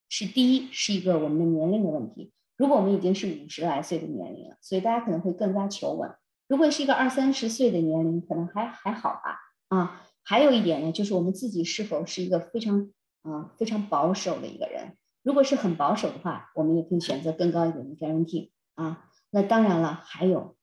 [0.08, 2.32] 是第一是一个我们的年龄的问题。
[2.56, 6.10] 如果我们已经是五十来岁的年龄了，所以大家可能会更加求稳。
[6.48, 9.38] 如果是一个二三十岁的年龄，可能还还好吧。
[9.68, 12.90] 啊，还有一点呢，就是我们自己是否是一个非常
[13.24, 14.96] 啊，非常保守的一个人。
[15.28, 19.10] 如果是很保守的话，我们也可以选择更高一点的 guarantee 啊。
[19.30, 20.56] 那当然了，还有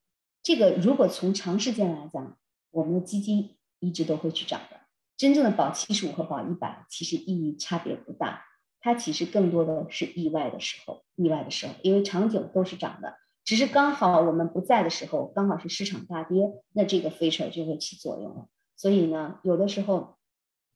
[0.42, 2.38] 这个，如果从长时间来讲，
[2.70, 4.80] 我们的基金一直都会去涨的。
[5.18, 8.42] 真正的保七十五和保一百，其实意义差别不大。
[8.80, 18.46] 它其实更多的是意外的时候，意外的时候，因为长久都是涨的，只是刚好我们不在的时候，刚好是市场大跌，那这个 feature 就会起作用了。
[18.76, 20.16] 所以呢，有的时候。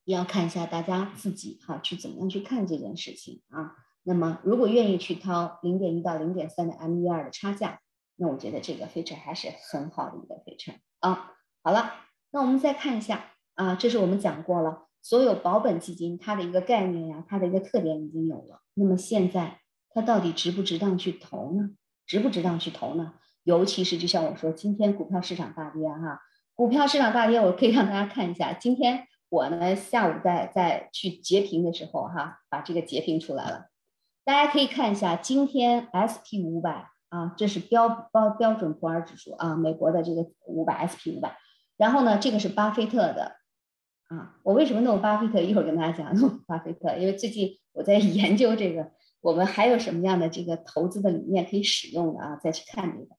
[0.09, 3.75] 也要看一下大家自己哈，去怎么样去看这件事情啊？
[4.03, 7.81] 那么如果愿意去掏零点一到零点三的 MER 的差价，
[8.17, 11.33] 那我觉得这个飞车还是很好的一个飞车啊。
[11.63, 11.93] 好了，
[12.31, 18.63] 那我们再看一下啊，这是我们讲过了，所有保本基金它的一个概念呀，它的一个特点已经有了。
[18.73, 21.73] 那么现在它到底值不值当去投呢？
[22.07, 23.13] 值不值当去投呢？
[23.45, 26.23] 尤其是就像我说，今天股票市场大跌哈，
[26.55, 33.69] 股票市场大跌，我可以让大家看一下，今天我呢下午在在去截屏的时候哈，把这个截屏出来了，
[34.25, 41.37] 大家可以看一下，今天 S P 五百啊，这是标标标准普尔指数啊，美国的这个五百 S P 五百，
[41.77, 43.37] 然后呢，这个是巴菲特的
[44.09, 45.41] 啊，我为什么弄巴菲特？
[45.41, 48.93] 一会儿跟大家讲弄巴菲特，因为最近我在 研究这个。
[49.21, 52.37] 我们还有什么样的这个投资的理念可以使用的啊？
[52.37, 53.17] 再去看这个，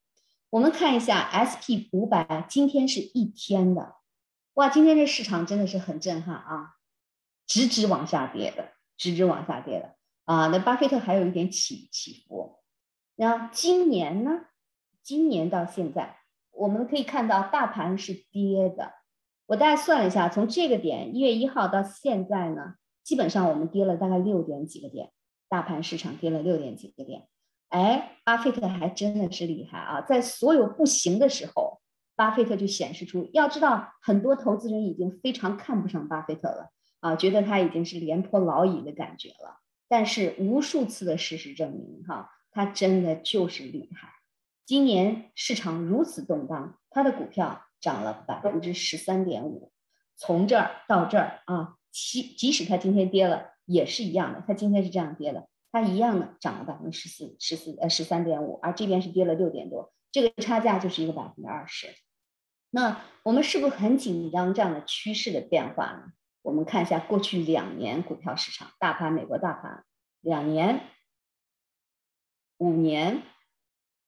[0.50, 3.96] 我们看一下 S P 五百，今天是一天的，
[4.54, 6.76] 哇，今天这市场真的是很震撼啊，
[7.48, 9.96] 直直往下跌的，直直往下跌的
[10.26, 10.48] 啊。
[10.48, 12.60] 那巴菲特还有一点起起伏。
[13.16, 14.32] 然后今年呢，
[15.04, 16.18] 今年到现在，
[16.52, 18.94] 我们可以看到大盘是跌的。
[19.46, 25.12] 我大概算了一下，从这个点一月一号到现在呢，基本上我们跌了大概六点几个点。
[25.52, 27.28] 大盘市场跌了六点几个点，
[27.70, 30.02] 哎，巴菲特还真的是厉害啊！
[30.02, 31.79] 在所有不行的时候，
[32.20, 39.62] 巴菲特就显示出，要知道很多投资人已经非常看不上巴菲特了啊，觉得他已经是廉颇老矣的感觉了。
[39.88, 44.10] 但是无数次的事实证明，哈，他真的就是厉害。
[44.66, 49.72] 今年市场如此动荡，他的股票涨了百分之十三点五，
[50.18, 53.52] 从这儿到这儿啊，即即使他今天跌了。
[53.70, 61.86] 也是一样的，它今天是这样跌的，它一样的涨了百分之十四、十四呃十三点五，而这边是跌了六点多，这个差价就是一个百分之二十。
[62.72, 66.14] 那我们是不是很紧张这样的趋势的变化呢？
[66.42, 69.84] 我们看一下过去两年股票市场，大盘美国大盘
[70.22, 70.82] 两年、
[72.58, 73.24] 五年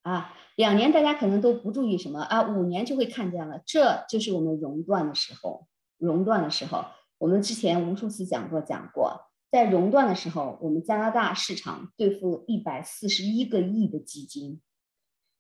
[0.02, 6.86] 啊，两年大家可能都不注意什么啊，五年就会看见了，这就是我们熔断的时候，熔断的时候，
[7.18, 9.30] 我们之前无数次讲过讲过。
[9.52, 14.62] 在熔断的时候，我们加拿大市场兑付一百四十一个亿的基金，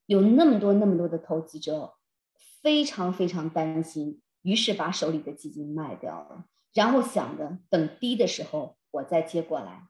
[0.05, 1.93] 有那么多那么多的投资者
[2.61, 9.87] 非常非常担心，于是把手里的基金卖掉了，然后想着等低的时候我再接过来。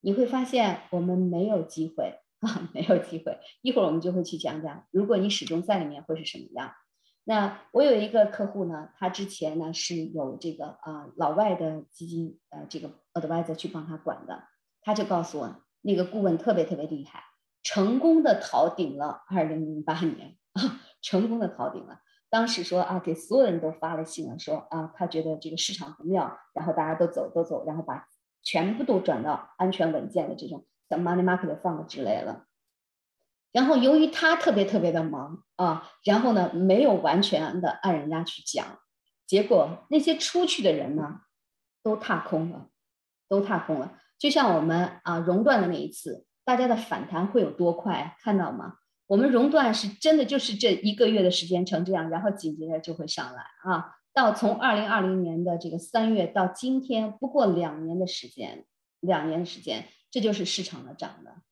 [0.00, 3.38] 你会发现我们没有机会啊， 没有机会。
[3.60, 6.72] 一会儿我们就会去讲讲，如果你始终在里面会是什么样。
[7.24, 14.42] 那我有一个客户呢，他之前呢是有这个啊老外的基金呃这个 advisor 去帮他管的，
[14.80, 17.22] 他就告诉我那个顾问特别特别厉害，
[17.62, 22.00] 成功的逃顶了二零零八年啊， 成功的逃顶了。
[22.32, 28.08] 当时说啊给所有人都发了信了，说啊他觉得这个市场不妙，然后大家都走都走，然后把
[28.42, 32.46] 全部都转到安全稳健的这种像 money market fund 之类了。
[33.52, 38.78] 然后由于他特别特别的忙啊，然后呢没有完全的按人家去讲，
[39.26, 41.20] 结果那些出去的人呢，
[41.82, 42.68] 都踏空了，
[43.28, 43.98] 都踏空了。
[44.18, 48.16] 就像我们啊熔断的那一次，大家的反弹会有多快？
[48.22, 48.76] 看到吗？
[49.12, 53.94] 我们熔断是真的就是这一个月的时间成这样，然后紧接着就会上来啊。
[54.14, 58.64] 到从二零二零年的这个三月到今天，不过两年的时间，
[59.00, 61.42] 两年的时间，这就是市场的涨的。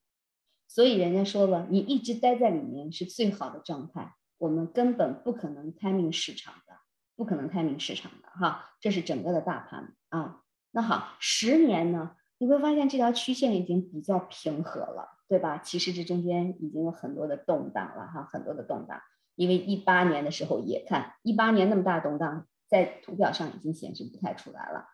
[0.68, 4.14] 所以人家说了，你一直待在里面是最好的状态。
[4.38, 6.72] 我们根本不可能 timing 市场的，
[7.14, 8.70] 不可能 timing 市场的哈。
[8.80, 10.40] 这是整个的大盘啊。
[10.70, 15.58] 那好，十年呢，你会发现这条曲线已经比较平和了，对吧？
[15.58, 19.00] 其实这中间已经有很多的动荡了哈，很多的动荡。
[19.36, 24.88] 因为一八年的时候也看，一八年那么大动荡，在图表上已经显示不太出来了。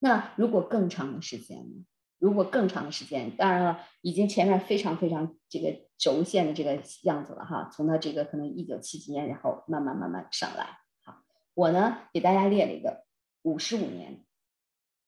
[0.00, 1.86] 那如果更长的时间呢？
[2.18, 7.70] 如果更长的时间，当然了，已经前面非常非常这个轴线的这个样子了哈。
[7.72, 10.78] 从它这个可能一九七几年，然后慢慢慢慢上来。
[11.04, 11.22] 好，
[11.54, 13.04] 我呢给大家列了一个
[13.42, 14.24] 五十五年，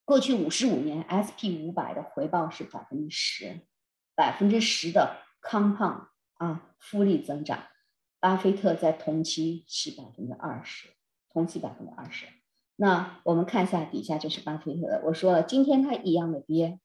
[0.05, 3.66] 过去五十五年 S P 五百的回报是百分之十，
[4.19, 6.09] 百分之十的 compound
[6.39, 7.61] 啊复利增长。
[8.19, 10.89] 巴菲特在同期是百分之二十，
[11.33, 12.27] 同期百分之二十。
[12.75, 16.81] 那我们看一下底下就是巴菲特的，我说了，今天它一样的跌。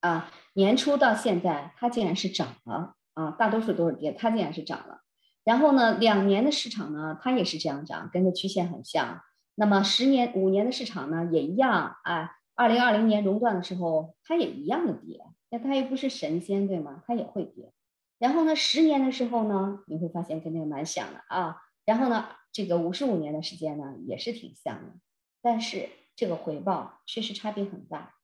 [0.00, 3.32] 啊，年初到现在，它竟然是涨了啊！
[3.32, 5.00] 大多数都是跌，它竟然是涨了。
[5.42, 9.20] 然后呢，两年的市场呢，它也是这样涨，跟着曲线很像。
[9.56, 12.30] 那么十年、五年的市场呢，也一样啊。
[12.54, 15.20] 二零二零年熔断的时候，它也一样的跌，
[15.50, 17.02] 那他又不是神仙，对吗？
[17.06, 17.72] 他也会跌。
[18.18, 21.56] 然后呢，十年的时候呢，你会发现跟那个蛮像的啊。
[21.84, 24.92] 然后呢，这个五十五年的时间呢，也是挺像的，
[25.40, 28.14] 但是这个回报确实差别很大。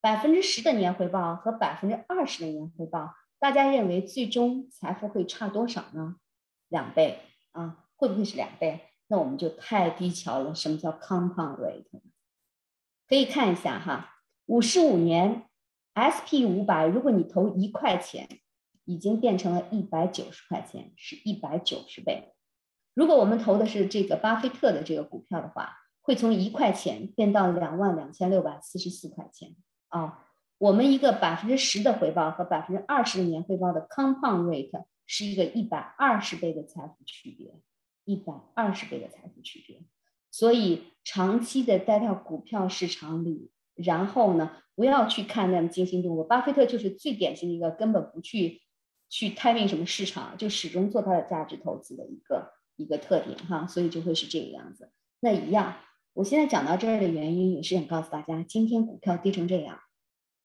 [0.00, 6.16] 百分之十的年回报和百分之二十的年回报，大家认为最终财富会差多少呢？
[6.68, 7.20] 两倍
[7.52, 7.86] 啊？
[7.96, 8.80] 会不会是两倍？
[9.06, 10.54] 那我们就太低瞧了。
[10.54, 11.86] 什么叫 compound rate？
[13.06, 14.16] 可以看一下哈，
[14.46, 15.48] 五十五年
[15.94, 18.28] SP 五百，如果你投一块钱，
[18.84, 22.34] 已经变成了一百九十块钱，是一百九十倍。
[22.94, 29.56] 如果我们投的是这个巴菲特的这个股票的话，会从一块钱变到两万两千六百四十四块钱
[29.88, 30.26] 啊。
[30.58, 37.60] 我们一个百分之十的回报和百分之二十的年回报的 compound rate 是一个一百二十倍的财富区别，
[38.04, 39.82] 一百二十倍的财富区别。
[40.30, 46.24] 所以长期的待到股票市场里，然后呢，不要去看那么惊心动魄。
[46.24, 48.62] 巴菲特就是最典型的一个根本不去
[49.08, 53.66] 去 timing 什么市场，就始终做他的价值投资的一个一个特点哈。
[53.66, 54.90] 所以就会是这个样子。
[55.20, 55.76] 那一样，
[56.12, 59.80] 我现在讲到这儿的原因也是想告诉大家，今天股票跌成这样。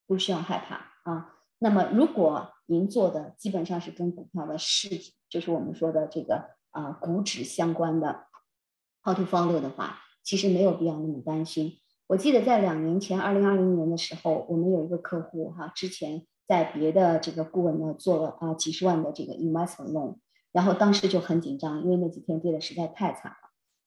[0.07, 1.35] 不需要害怕啊。
[1.59, 4.89] 那么，如果您做的基本上是跟股票的市，
[5.29, 8.25] 就是我们说的这个啊股指相关的
[9.03, 11.73] how to follow 的话，其实没有必要那么担心。
[12.09, 20.15] 我记得在两年前，二零二零年的时候，我们有一个客户哈，之前在别的这个顾问呢做了啊几十万的这个 investment loan，
[20.51, 23.37] 然后当时就很紧张，因为那几天跌的实在太惨了。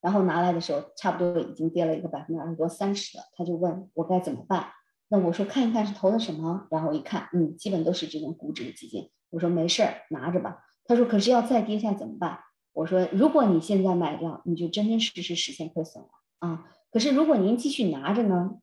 [0.00, 4.66] 然后拿来的时候，差不多已经跌了一个百分之二十多、三十了，他就问我该怎么办。
[5.08, 9.10] 那我说看一看是投的什么，然后一看，嗯，基本都是这种股指的基金。
[9.30, 10.58] 我说没事儿，拿着吧。
[10.84, 12.38] 他说可是要再跌下怎么办？
[12.72, 16.08] 我说如果你现在买掉，你就真真实实实现亏损了
[16.38, 16.66] 啊。
[16.92, 18.58] 可是如果您继续拿着呢，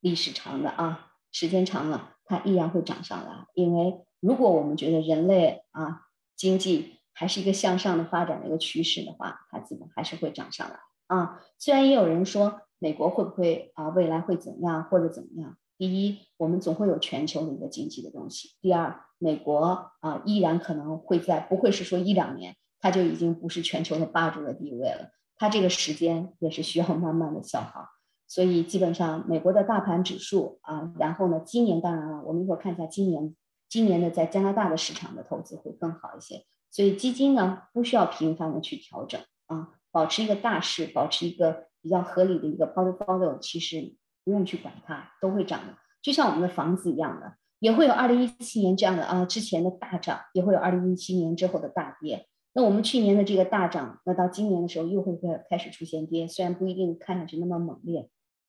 [0.00, 3.46] 历史长的啊，时间长了，它依然会涨上来。
[3.52, 11.42] 因为如果我们觉得人类啊经济还是一个向上的发展的一个趋势的话，它基本还是会涨上来啊。
[11.58, 15.58] 虽然也有人说美国会不会啊未来会怎样或者怎么样。
[15.76, 18.56] 第一，我们总会有全球的一个经济的东西。
[18.62, 25.10] 第二，美国啊，依然可能会在，不会是说一两年，它就已经不是全球的霸主的地位了。
[25.36, 27.88] 它这个时间也是需要慢慢的消耗。
[28.26, 33.34] 所以基本上，美国的大盘指数啊，然后呢，今年当然了，我们一会儿看一下今年，
[33.68, 36.44] 今年的在加拿大的市场的投资会更好一些。
[36.70, 43.94] 所以基金呢，不需要频繁的去调整啊，保持一个大势，保持一个比较合理的一个 portfolio，其实。
[44.26, 52.26] 不用去管它，都会涨的，就像我们的房子一样的，也会有二零一七年这样的啊，之前的大涨，也会有二零一七年之后的大跌。
[52.56, 58.08] 那我们去年的这个大涨，那到今年的时候又会开开始出现跌，虽然不一定看上去那么猛烈，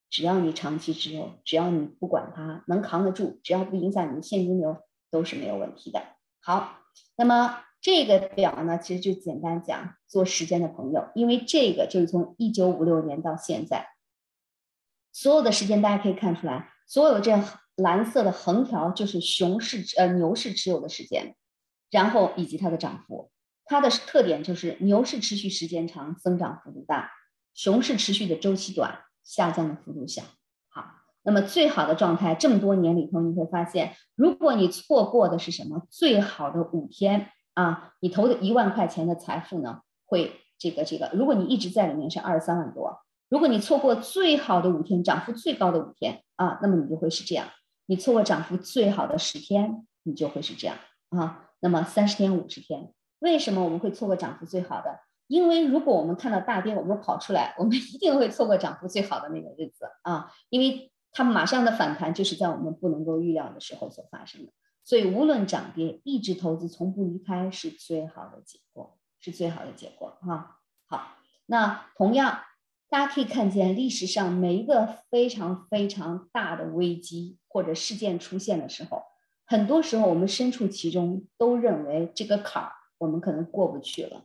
[0.09, 4.77] 只要你长期持有，只要你不管它，能扛得住，只要不影响你的现金流，
[5.11, 6.01] 都是没有问题的。
[6.39, 6.79] 好，
[7.17, 13.89] 那么这个表呢，其实就简单讲做时间的朋友，因为这个就是从一九五六年到现在。
[15.11, 17.37] 所有的时间，大家可以看出来，所有这
[17.75, 21.35] 蓝色的横条就是熊市呃牛市持有的时间，
[21.91, 23.29] 然后以及它的涨幅，
[23.67, 27.09] 它的特点就是牛市持续时间长，增长幅度大；
[27.53, 30.23] 熊市持续的周期短，下降的幅度小。
[30.69, 30.85] 好，
[31.23, 35.85] 那么最好的状态，这么多年里头，你会发现，如果你错过的是什么？
[35.89, 42.99] 最好的五天啊，你投的一万块钱的财富呢，会这个这个，如果你一直在里面是二十三万多。
[43.29, 47.47] 如果你错过最好的五天，涨幅最高的五天啊，那么你就会是这样；
[47.85, 50.77] 你错过涨幅最好的十天，你就会是这样
[51.09, 51.49] 啊。
[51.59, 54.99] 那么三十天、五十天，为什么我们会错过涨幅最好的？
[55.27, 64.51] 因为如果我们看到大跌，我们跑出来，我们一定会错过涨幅最好的那个日子啊，因为它马上的反弹就是在我们不能够预料的时候所发生的。
[64.83, 70.59] 所以无论涨跌，一直投资从不离开是最好的结果，是最好的结果哈。
[70.85, 71.15] 好，
[71.45, 72.41] 那同样。
[72.89, 79.03] 大家可以看见，历史上每一个非常非常大的危机或者事件出现的时候，
[79.45, 84.23] 很多时候我们身处其中，都认为这个坎儿我们可能过不去了。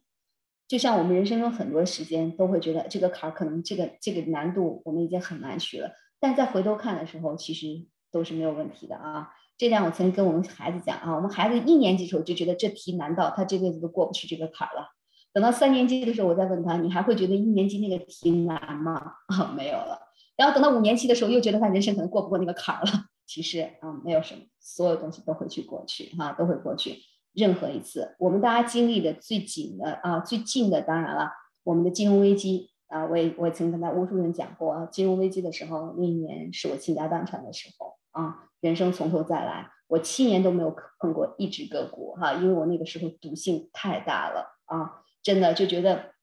[0.68, 9.30] 就像我们人生中很多时间都会觉得这个坎儿可能这个这个难度我们已经很难去了，但再回头看的时候，其实都是没有问题的啊。
[9.58, 14.88] 这点我曾经跟我们孩子讲啊，我们孩子一年级时候就觉得这题难到他这辈子都过不去这个坎儿了。
[15.34, 19.14] 等到三年级的时候，我再问他，你还会觉得一年级那个题难吗？
[19.28, 19.98] 啊，没有了。
[20.36, 23.04] 然后等到五年级的时候，又觉得他人生可能过不过那个坎儿了。
[23.26, 26.96] 其实啊，没有什么，所有东西都会去过去，哈，都会过去。
[27.34, 31.30] 任何一次，我们大家经历的最紧的啊，最近的，当然了，
[31.64, 45.02] 我们的金融危机啊，我也我也曾跟他无数人讲过，金融危机的时候，那一年是我倾家荡产的时候啊，人生从头再来，我七年都没有碰过一只个股哈，因为我那个时候赌性太大了啊。
[45.22, 46.14] 真的就觉得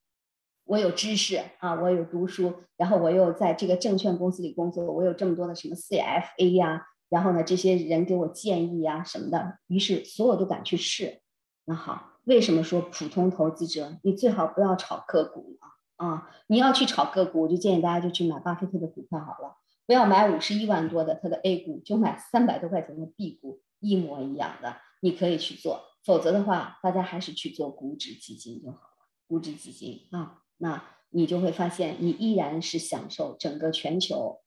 [0.66, 11.20] 我有知识啊，我有读书，然后我又在这个证券公司里工作，我有这么多的什么 CFA 呀，然后呢，这些人给我建议呀什么的，于是所有都敢去试。
[11.66, 15.66] 那好，为什么说普通投资者你最好不要炒个股呢？
[15.96, 19.56] 啊，你要去炒个股，我就建议大家就去买巴菲特的股票好了，
[19.86, 25.82] 不要买五十一万多的他的 A 股，就买三百多块钱的 B 股，一模一样的，你可以去做。
[26.02, 34.40] 否则的话，大家还是去做股指基金就好了，股指基金啊，那你就会发现你依然是享受整个全球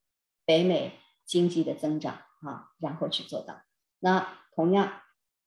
[0.45, 0.93] 北美
[1.25, 3.61] 经济的增长啊，然后去做到。
[3.99, 4.91] 那同样，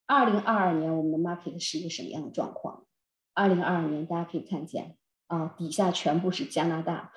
[0.06, 2.86] 二零二二年我们的 market 是一个什么样的状况？
[3.34, 4.96] 二零二二年大家可以看见。
[5.28, 7.10] 啊，底下全部是加拿大，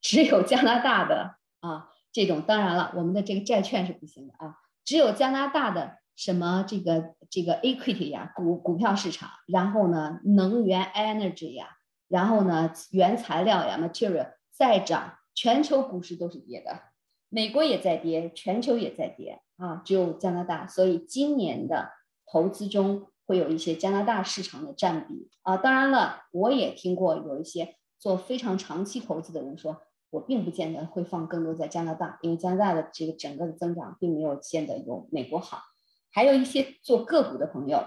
[0.00, 4.56] 只有加拿大的啊，这种当然了，我们的这个债券是不行的啊，
[4.86, 11.66] 只有加拿大的什么这个这个 equity 呀，股股票市场，然后呢，能源 energy 呀，
[12.08, 16.80] 然后呢，原材料呀 material 在涨，全球股市都是跌的，
[17.32, 21.90] 美国也在跌，全球也在跌啊，只有加拿大，所以今年的
[22.30, 23.08] 投资中。
[23.24, 29.80] 会有一些加拿大市场的占比啊，当然了，我也听过有一些做非常长期投资的人说，
[30.10, 35.62] 我并不见得会放更多在加拿大，因为加拿大的这个整个的增长并没有见得有美国好。
[36.10, 37.84] 还有一些做个股的朋友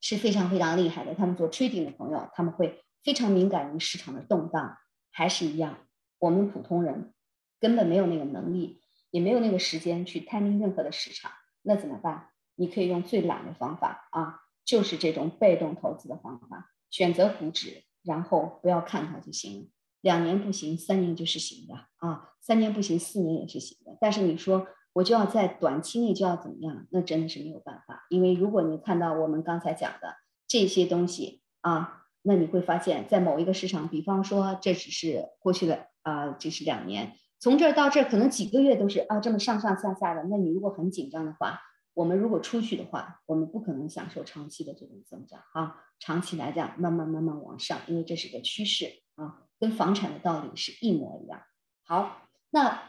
[0.00, 4.76] 是非常非常厉害的，他们做 trading 的朋友，他们会非常敏感于市场的动荡。
[5.10, 5.78] 还是一样，
[6.18, 7.14] 我们普通人
[7.60, 8.80] 根本没有那个能力，
[9.10, 11.30] 也没有那个时间去 timing 任何的市场，
[11.62, 12.30] 那怎么办？
[12.56, 14.40] 你可以用最懒的方法啊。
[14.62, 19.68] 就是这种被动投资的方法，选择股指，然后不要看它就行了。
[20.00, 23.98] 两年不行，三年就是行的啊，三年不行，四年也是行的。
[24.00, 28.06] 但是你说我就要在短期内就要怎么样，那真的是没有办法。
[28.10, 30.14] 因为如果你看到我们刚才讲的
[30.46, 40.24] 这些东西啊，那你会发现在某一个市场，比方说这只是过去的啊，这是两年，从这儿到这儿可能几个月都是啊这么上上下下的。
[40.24, 41.58] 那你如果很紧张的话，
[41.94, 45.76] 我们如果出去的话，我们不可能享受长期的这种增长啊！
[45.98, 51.42] 长期来讲，慢慢慢慢往上，因为这是个趋势啊，跟房产的道理是一模一样。
[51.84, 52.82] 好，那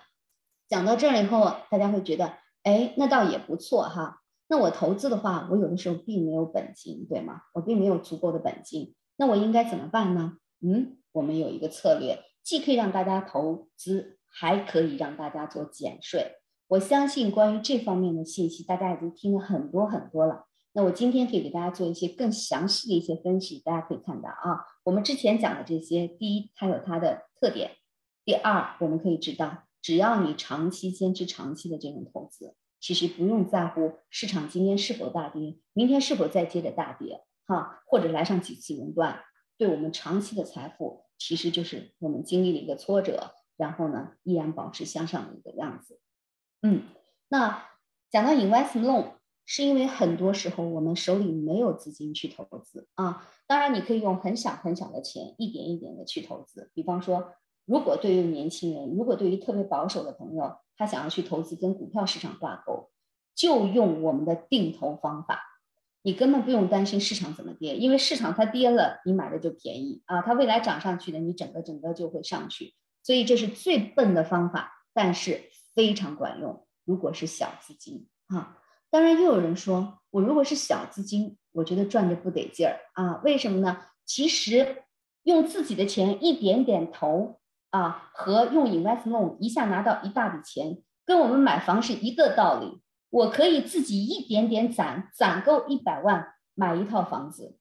[0.67, 4.21] 讲到这儿以后，大家会觉得，哎，那倒也不错哈。
[4.47, 7.43] 那我投资的话，我有的时候并没有本金，对吗？
[7.53, 10.33] 我并没有足够的本金，那我应该怎么办呢？
[10.59, 16.37] 嗯，我们有一个策略，既可以让大家投资，还可以让大家做减税。
[16.67, 20.45] 我相信关于这方面的信息，大家已经听了很多很多了。
[20.73, 23.59] 那我今天可以给大家做一些更详细的一些分析。
[23.59, 27.71] 大家可以看到啊，我们之前讲的这些，第一，它有它的特点；
[28.23, 39.19] 第二，我们可以知道，只要你长期坚持长期的这种投资，其实不用在乎市场今天是否大跌，明天是否再接着大跌，哈，或者来上几次熔断，
[39.57, 45.99] 对我们长期的财富，其实就是我们经历了一个挫折，然后呢，依然保持向上的一个样子。
[46.61, 46.83] 嗯，
[47.29, 47.63] 那
[48.09, 49.11] 讲到 investment loan，
[49.45, 53.27] 是因为很多时候我们手里没有资金去投资啊。
[53.47, 56.71] 当然，你可以用很小很小的钱，一点一点的去投资。
[56.73, 57.33] 比方说，
[57.65, 62.89] 如果对于年轻人，如果对于特别保守的朋友，他想要去投资跟股票市场挂钩，
[63.35, 65.41] 就用我们的定投方法。
[66.03, 70.21] 你根本不用担心市场怎么跌，因为市场它跌了，你买的就便宜啊。
[70.21, 72.73] 它未来涨上去的，你整个整个就会上去。
[73.03, 75.49] 所以这是最笨的方法，但是。
[75.73, 76.67] 非常管用。
[76.83, 78.57] 如果是小资金啊，
[78.89, 83.21] 当然又有人说，我如果是小资金，我觉得赚着不得劲儿啊。
[83.23, 83.77] 为什么呢？
[84.05, 84.83] 其实
[85.23, 87.39] 用自己的钱一点点投
[87.69, 92.81] 啊，和用 investment 一下拿到一大笔钱，跟我们买房是一个道理。
[93.09, 97.57] 我可以自己一点点攒，攒够一百万买一套房子，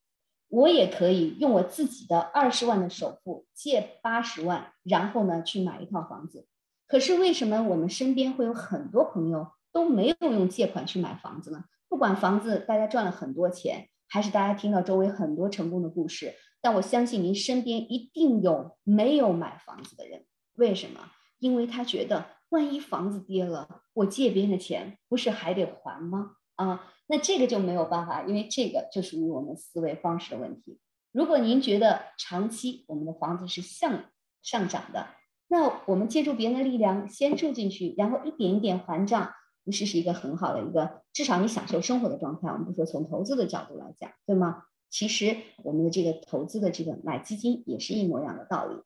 [0.51, 6.47] 我也可以用我自己的二十万的首付借八十万，然后呢去买一套房子。
[6.87, 11.65] 可是为什么我们身边会有很多朋友都没有用借款去买房子呢？
[11.89, 20.25] 不管房子大家赚了很多钱，还是大家听到周围很多成功的故事，但我相信您身边一定有没有买房子的人。
[20.55, 21.13] 为什么？
[21.39, 26.33] 因为他觉得万一房子跌了，我借别人的钱不是还得还吗？
[26.65, 30.79] 啊，那这个就没有办法，因为这个就属于我们思维方式的问题。
[31.13, 34.05] 如果您觉得长期我们的房子是向
[34.43, 35.07] 上涨的。
[35.53, 39.33] 那我们借助别人的力量先住进去，然后一点一点还账，
[39.65, 42.49] 不是是一个很好的一个，至少你享受生活的状态。
[42.51, 44.65] 我们不说从投资的角度来讲，对吗？
[44.91, 48.81] 其实我们的这个投资的这个买基金也是一模一样的道理。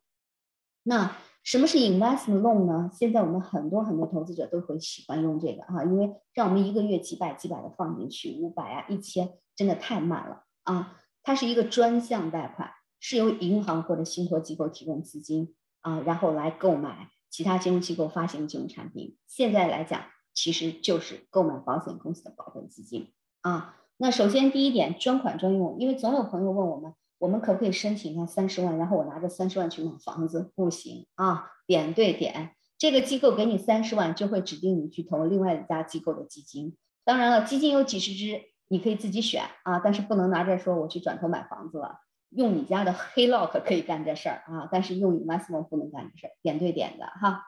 [0.84, 1.14] 那
[1.44, 2.90] 什么是 investment loan 呢？
[2.92, 10.96] 现在我们很多很多投资者都会喜欢用这个啊，因为让我们一个月几百几百的放进去，五百啊一千，真的太慢了啊。
[11.22, 15.54] 它是一个专项贷款，是由银行或者信托机构提供资金。
[15.82, 19.18] 啊，然后来购买其他金融机构发行的金融产品。
[19.26, 20.00] 现在来讲，
[20.32, 23.76] 其实就是购买保险公司的保本基金啊。
[23.98, 30.52] 那首先第一点，专款专用，因为总有朋友问我们，我们可不可以申请一下三十万，然后我拿着三十万去买房子？
[30.54, 36.76] 不行啊，点对点，这个机构给你三十万，就会指定你去投另外一家机构的基金。
[37.02, 42.00] 当然了，基金有几十只，你可以自己选啊，但是不能拿着说我去转头买房子了。
[42.28, 47.42] 用你家的黑 lock 可以干这事儿啊，但是用 investment 不能干这事儿，点对点的哈。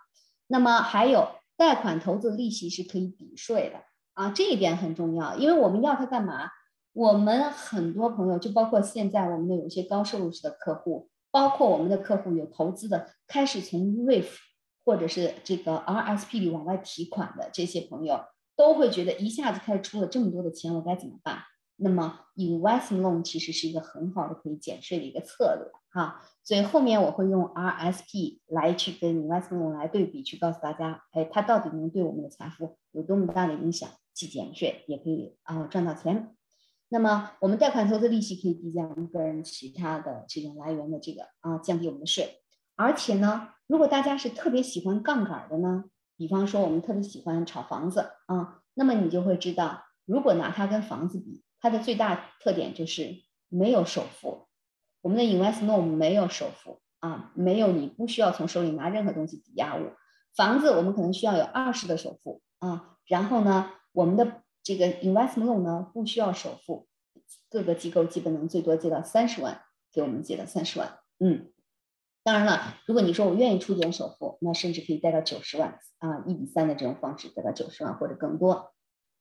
[0.47, 3.83] 那么还有贷款投资利息是可以抵税的
[4.15, 6.49] 啊，这一点很重要，因为我们要它干嘛？
[6.97, 14.29] 我们很多朋友，就包括现在我们的有些高收入式的客户，包括我们的客户有投资的，开始从 RIF
[14.83, 18.25] 或者是这个 RSP 里往外提款的这些朋友，
[18.57, 21.41] 都会觉得一下子开始出了这么多的钱，我该怎么办？
[21.77, 36.35] 那么，investment loan 其实是一个很好的可以减税的一个策略哈，所以后面我会用 RSP 来去跟 investment loan 来对比，去告诉大家，哎，它到底能对我们的财富有多么大的影响，既减税也可以啊赚到钱。
[36.89, 42.43] 那么，我们贷款投资利息可以抵减我们个人其他的这种来源的这个啊，降低我们的税。
[42.77, 45.85] 而且呢，如果大家是特别喜欢杠杆的呢，
[46.17, 51.43] 比方说我们特别喜欢炒房子啊，那么你就会知道，如果拿它跟房子比。
[51.59, 54.47] 它的最大特点就是没有首付，
[55.01, 59.91] 我们的 investment 没有首付啊，没有你不需要从手里拿任何东西抵押物。
[60.37, 66.89] 房子我们可能需要有二十的首付啊，然后呢，我们的这个 investment 呢不需要首付，
[67.49, 69.63] 各个机构基本能最多借到三十万，
[69.93, 70.99] 给我们借到三十万。
[71.21, 71.53] 嗯，
[72.25, 78.73] 当然了，如果你说我愿意出点首付，那甚至可以贷到九十万啊，一比三的这种方式贷到九十万或者更多。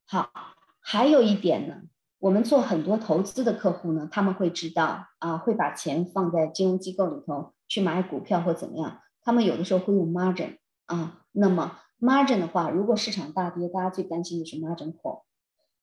[0.07, 0.31] 好，
[0.79, 1.83] 还有一点呢。
[2.17, 8.99] 我们做很多投资的客户呢，他们会知道啊，会把钱放在金融机构里头去买股票或怎么样。
[9.21, 15.21] 他们有的时候会用 margin 啊，那么 margin 的话，如果市场大跌，大家最担心的是 margin call。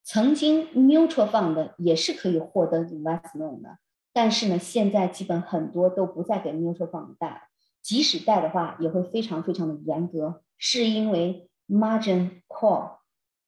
[0.04, 3.78] 曾经 mutual fund 也是可以获得 investment 的，
[4.12, 7.40] 但是呢，现在基本很多都不再给 mutual fund 贷了，
[7.80, 12.96] 即使贷的话，也会非常非常的严格，是因为 margin call。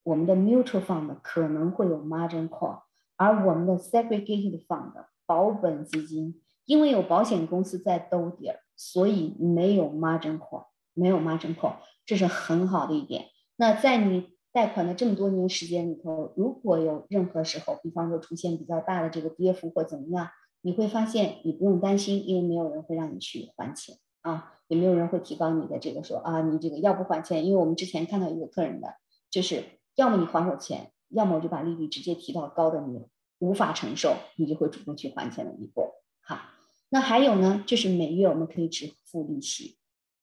[0.04, 2.82] 我们的 mutual fund 可能会有 margin call，
[3.16, 4.92] 而我们的 segregated fund
[5.24, 13.26] 保本基金，因为有保险公司在兜底儿，所以没有 margin call，没有 margin call，这是很好的一点。
[13.56, 20.30] 那在你贷款的这么多年时间里头，如果有任何时候，比方说出现比较大的这个跌幅或怎么样，
[20.62, 28.94] 你会发现你不用担心，因为没有人会让你去还钱啊，也没有人会提高你的这个说啊，你这个要不还钱，因为我们之前看到一个客人的
[29.30, 29.64] 就是。
[29.96, 33.06] 要么你还我钱，要么我就把利率直接提到高的你
[33.38, 35.92] 无法承受，你就会主动去还钱的一步。
[36.20, 36.36] 好，
[36.88, 39.76] 那还有呢，就是每月我们可以只付利息，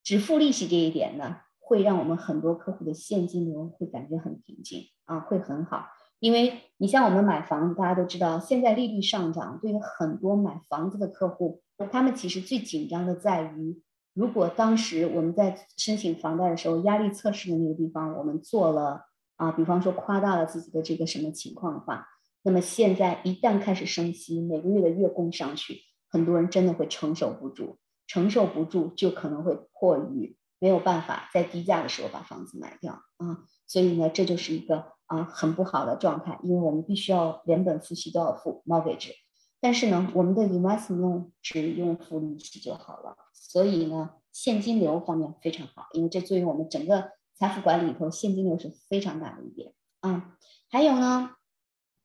[0.04, 1.38] 只付利息这一点呢，
[1.72, 5.86] 会让我们很多客户的现金流会感觉很平静啊，会很好。
[6.20, 13.82] 因为你像我们买房子，大家都知道，现在利率上涨，对于很多买房子的客户，他们其实最紧张的在于，
[14.14, 19.06] 如果当时我们在申请房贷的时候，压力测试的那个地方我们做了。
[19.38, 22.06] 啊，比方说夸大了自己的这个什么情况的话，
[22.44, 25.78] 那么现在一旦开始升息，每个月的月供上去，
[26.10, 39.12] 很多人真的会承受不住，承受不住就可能会迫于没有办法在低价的时候把房子卖掉啊，所以呢，这就是一个啊很不好的状态，因为我们必须要连本付息都要付 mortgage，
[39.60, 47.12] 但是呢，我们的 investment 只用付利息就好了，所以呢，现金流方面非常好，因为这作为我们整个。
[47.34, 50.38] 财富管理里头，现金流是非常大的一点啊。
[50.70, 51.32] 还有呢，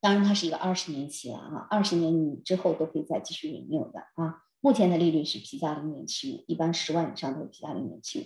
[0.00, 4.44] 当然它是一个二十年期了啊，二十年你之后都可以再继续领有的啊。
[4.62, 8.24] 目前的利率是 P 加零点七五，一般十万以上都是 P 加零点七五。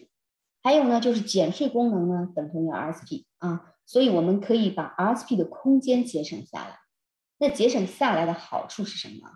[0.62, 6.78] 还有呢，就是减税功能呢等同于 RSP 啊，所以我们可以把 RSP 的空间节省下来。
[7.38, 9.30] 那节省下来的好处是什么？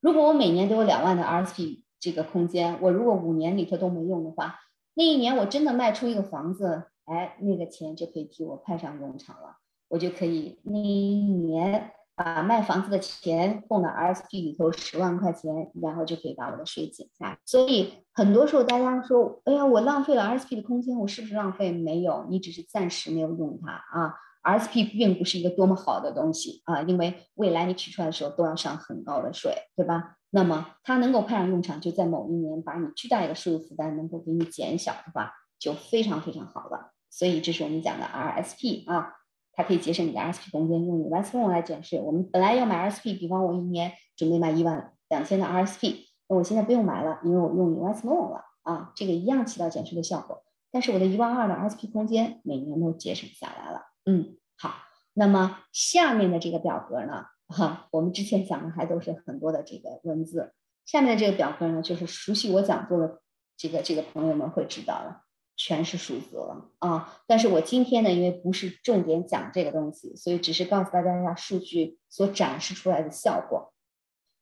[0.00, 4.56] 如果我每年都有两万的 RSP 这个空间，我如果五年里头都没用的话，
[4.94, 6.84] 那一年我真的卖出一个房子。
[7.06, 9.58] 哎，那个钱就可以替我派上用场了，
[9.88, 17.38] 我就可以那一年把卖房子的钱供到 RSP 里头十万块钱，然后就可以把我的税减下。
[17.44, 21.72] 所以很多时候大家说，哎呀，我浪费了 RSP 的空间，我是不是浪费？
[21.72, 24.14] 没有，你只是暂时没有用它啊。
[24.42, 30.16] RSP 并不是一个多么好的东西啊，因为未来你取出来的时候都要上很高的税，对吧？
[30.28, 36.90] 那么它能够派上用场，就在某一年把你巨大一个税务负担能够给你减小的话，就非常非常好了。
[37.08, 39.14] 所以这是我们讲的 RSP 啊，
[39.56, 42.00] 它可以节省你的 RSP 空间，用 investment 来减税。
[42.00, 45.96] 我们本来要买 RSP，比方我一年准备买一万两千的 RSP，
[46.28, 50.42] 那我现在不用买了，因为我用 investment 了啊，这个一样起到减税的效果。
[50.70, 53.82] 但是我的一万二的 RSP 空间每年都节省下来了。
[54.06, 54.74] 嗯，好，
[55.12, 60.52] 那么下面的这个表格呢，哈，我们之前讲的还都是很多的这个文字。
[60.84, 63.20] 下面的这个表格呢，就是熟悉我讲座的
[63.56, 65.22] 这个这个朋友们会知道了，
[65.56, 67.20] 全是数字了啊。
[67.26, 73.72] 但是我今天呢，因为不是重点讲这个东西，所以只是告诉大家一下数据所展示出来的效果。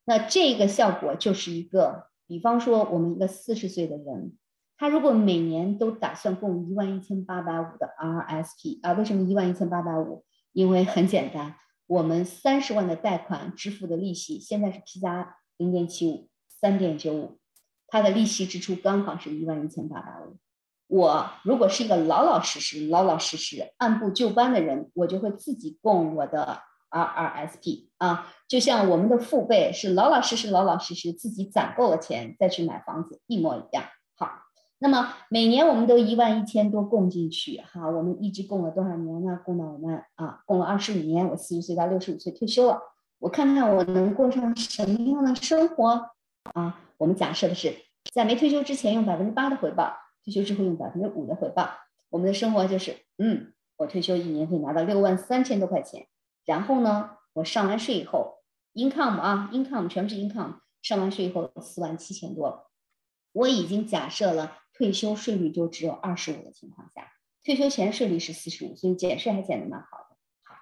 [0.04, 4.36] 那这个效果就是一个，比方说我们一个四十岁的人，
[4.76, 10.24] 他如果每年都打算供一万一千八百五的 RSP 啊，为什么一万一千八百五？
[10.52, 11.56] 因为很简单，
[11.86, 16.28] 我们三十万的贷款支付的利息现在是 P 加零点七五。
[16.48, 17.40] 三点九五，
[17.88, 20.36] 它的利息支出刚好是一万一千八百五。
[20.92, 26.58] 我如果是一个老老实实、老老实实、按部就班的人，我就会自己供我的
[26.90, 33.84] RRSP 啊，就像我们的父辈是老老实实、老老实实自己攒够了钱再去买房子一模一样。
[34.18, 34.30] 好，
[34.80, 39.40] 那么每年我们都一万一千多供进去，哈，我们一直供了多少年呢？
[39.46, 42.78] 供到我们啊，供了二十五年，我四十岁到六十五岁退休了，
[43.18, 46.10] 我看看我能过上什么样的生活。
[46.52, 47.74] 啊，我们假设的是，
[48.12, 49.94] 在没退休之前用百分之八的回报，
[50.24, 51.70] 退休之后用百分之五的回报。
[52.10, 56.06] 我们的生活就是，嗯，我退休一年可以拿到六万三千多块钱，
[56.44, 58.38] 然后呢，我上完税以后
[58.74, 62.70] ，income 啊，income 全部是 income，上完税以后四万七千多。
[63.32, 67.08] 我已经假设了退休税率就只有二十五的情况下，
[67.44, 70.16] 退休前税率是四十五，所以减税还减得蛮好的。
[70.44, 70.54] 好，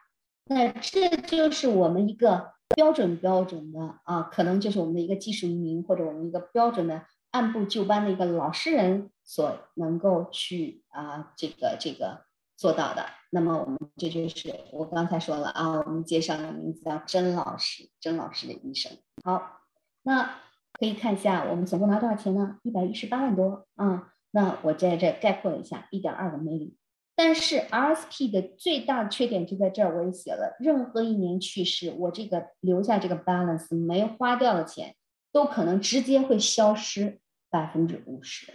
[0.45, 2.53] 那这就是我们一个。
[2.77, 12.25] 标准标准的啊，可能就是我们的一个技术移民，或者我们一个标准的按部就班的一个老实人所能够去啊，这个这个
[12.57, 13.07] 做到的。
[13.31, 18.93] 那么我们这就是我刚才说了啊，我们介绍的名字叫甄老师，甄老师的医生。
[19.23, 19.61] 好，
[20.03, 20.39] 那
[20.73, 22.59] 可以看一下我们总共拿多少钱呢？
[22.63, 24.13] 一百一十八万多啊。
[24.33, 26.75] 那我在这概括一下，一点二个 million。
[27.17, 34.95] 但是 RSP 的最大的缺点就在这儿，我也写了，任何一年去世，我这个留下这个 balance 没花掉的钱，
[35.33, 37.21] 都可能直接会消失
[37.51, 38.53] 百分之五十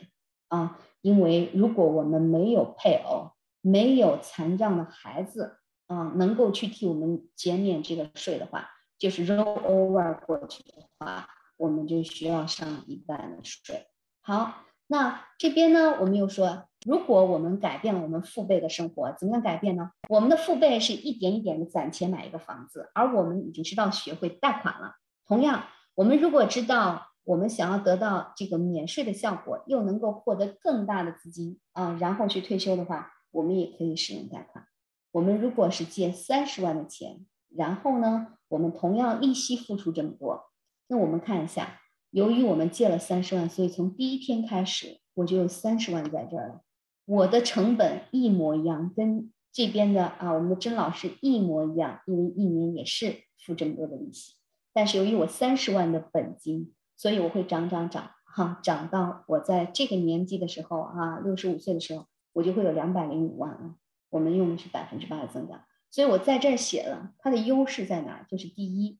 [0.47, 0.79] 啊！
[1.01, 5.57] 因为如果我们没有配偶，没有残障的孩子
[5.87, 13.87] 啊，能够去替我们减免这个税的话，就是 roll over 过去的话，我们就需要上一半的税。
[14.21, 16.67] 好，那这边呢，我们又说。
[16.85, 19.89] 如果我们改变了我们父辈的生活，怎么样改变呢？
[20.07, 24.93] 我们的父辈是一点一点的攒钱买一个房子，而我们已经知道学会贷款了。
[25.25, 25.63] 同样，
[25.95, 34.67] 我们如果知道我们想要得到这个免税的效果，又能够获得更大的资金啊，然后去退休的话，我们也可以使用贷款。
[35.13, 40.51] 我们如果是借三十万的钱，然后呢，我们同样利息付出这么多，
[40.89, 41.79] 那我们看一下，
[42.11, 46.61] 由于我们借了三十万，所以从第一天开始我就有三十万在这儿了。
[47.05, 54.33] 我的成本一模一样，跟这边的啊，我们的甄老师一模一样，因为一年也是付这么多的利息。
[54.75, 63.75] 但是由于我三十万的本金，所以我会涨涨涨，哈，涨到我在这个年纪的时候啊，六十五岁的时候，我就会有两百零五万啊。
[64.09, 68.25] 我们用的是百分之八的增长，所以我在这儿写了它的优势在哪？
[68.29, 68.99] 就是第一，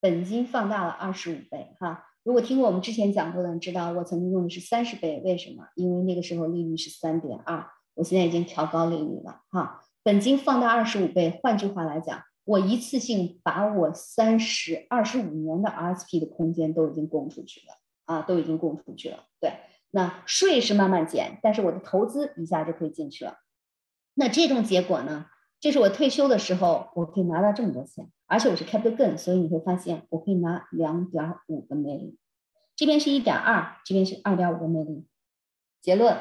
[0.00, 2.06] 本金放大了二十五倍，哈。
[2.22, 5.68] 如果听过我们之前讲过的人知道，我曾经用的是三十倍，为什么？
[5.74, 11.40] 因为那个时候利率是三点二，我现在已经调高利率了，哈，本金放大二十五倍。
[11.42, 17.74] 换句话来讲，我一次性把我三十二十五年的 RSP 的空间都已经供出去了，
[18.06, 19.26] 啊，都已经供出去了。
[19.40, 19.52] 对，
[19.92, 23.36] 那税是慢慢减，但是我的投资一下就可以进去了。
[24.14, 25.26] 那这种结果呢？
[25.60, 32.14] 这是我退休的时候，我可以拿到这么多钱，而且我是 capital gain，所以你会发现我可以拿两点五个 m i l
[32.74, 35.04] 这边是一点二，这边是二点五个 m i l。
[35.80, 36.18] 结论，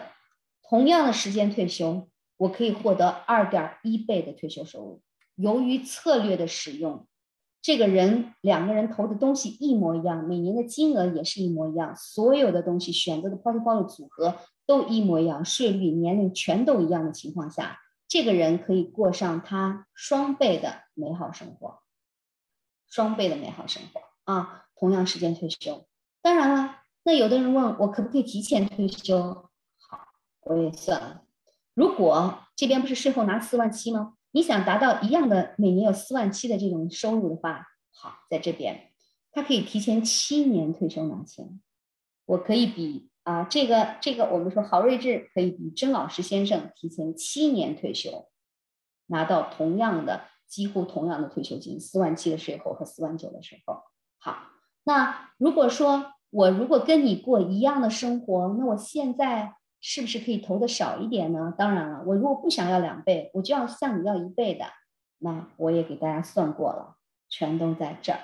[0.61, 2.07] 同样的时间退休，
[2.37, 5.01] 我可以获得二点一倍的退休收入。
[5.39, 7.07] 由于策略的使用，
[7.61, 14.35] 这个人两个人投的东西一模一样，每年的金额也是一模一样，所有的东西选择的保险包的组合
[14.65, 17.79] 都一模一样，税率、年龄全都一样的情况下。
[18.09, 21.79] 这个人可以过上他双倍的美好生活，
[22.89, 24.01] 双倍的美好生活
[24.33, 24.65] 啊！
[24.75, 25.87] 同样时间退休，
[26.21, 29.49] 当然了，那有的人问我可不可以提前退休？
[29.87, 29.99] 好，
[30.41, 31.21] 我也算了。
[31.73, 34.15] 如果这边不是税后拿四万七吗？
[34.31, 38.91] 你想达到一样的每年有四万七的这种收入的话，好，在这边
[39.31, 41.61] 他可以提前七年退休拿钱，
[42.25, 43.07] 我可以比。
[43.23, 48.27] 啊，这个这个，我们说郝睿智可以比甄老师先生提前七年退休，
[49.05, 53.83] 拿到同样的几乎同样的退休金，四万七的税后和四万九的税后。
[54.17, 54.47] 好，
[54.83, 61.53] 那如果说我如果跟你过一样的生活，那我现在是不是可以投的少一点呢？
[61.57, 64.65] 当然了，我如果不想要两倍，我就要向你要一倍的，
[65.19, 66.97] 那我也给大家算过了，
[67.29, 68.19] 全都在这儿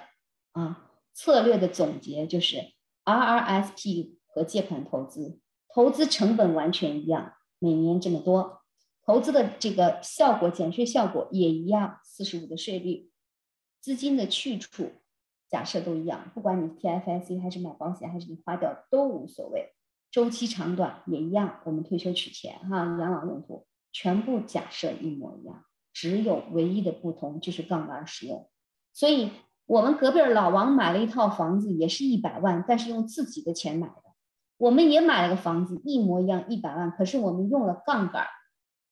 [0.51, 0.91] 啊。
[1.13, 2.57] 策略的总结就是
[3.05, 5.39] RRSP 和借款投资，
[5.69, 8.61] 投资成本完全一样，每年这么多，
[9.05, 13.09] 投资的这个效果减税效果也一样，四十五的税率，
[13.79, 14.91] 资金的去处
[15.47, 19.73] 假设都一样，不管你 TFSC 还是买保险还是你花掉都无所谓，
[20.15, 28.49] 周期长短也一样，我们退休取钱哈，养老用途全部假设一模一样，只有唯一的不同就是杠杆使用，
[28.93, 29.31] 所以。
[29.67, 33.95] 我们隔壁老王买了一套房子，也是一百万，但是用自己的钱买的。
[34.57, 38.27] 我们也买了个房子，一模一样，一百万，可是我们用了杠杆，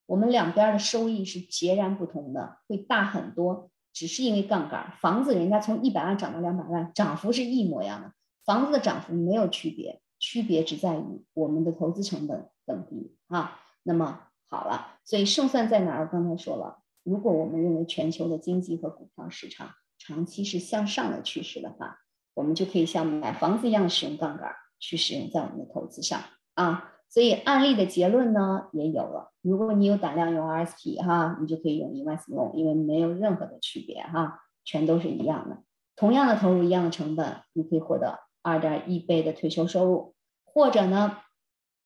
[0.07, 3.69] 我们两边的收益是截然不同的，会大很多。
[3.93, 8.11] 只是因为杠杆，房子人家从一百万涨到两百万，涨幅是一模一样的，
[8.43, 13.59] 房子的涨幅没有区别，区别只在于我们的投资成本更低啊。
[13.83, 16.05] 那么好了，所以胜算在哪儿？
[16.05, 19.71] 我刚才说了，如果我们认为全球的经济和股票市场。
[19.99, 21.99] 长期是向上的趋势的话，
[22.33, 26.19] 我们就可以像买房子一样使用杠杆去使用在我们的投资上
[26.55, 26.91] 啊。
[27.07, 29.31] 所以案例的结论呢也有了。
[29.41, 35.63] 如果你有胆量用 RSP 哈，你就可以用 Investment，因为没有任何的区别哈，全都是一样的。
[35.95, 40.13] 同样的投入，一样的成本，你可以获得二点一倍的退休收入，
[40.43, 41.17] 或者呢，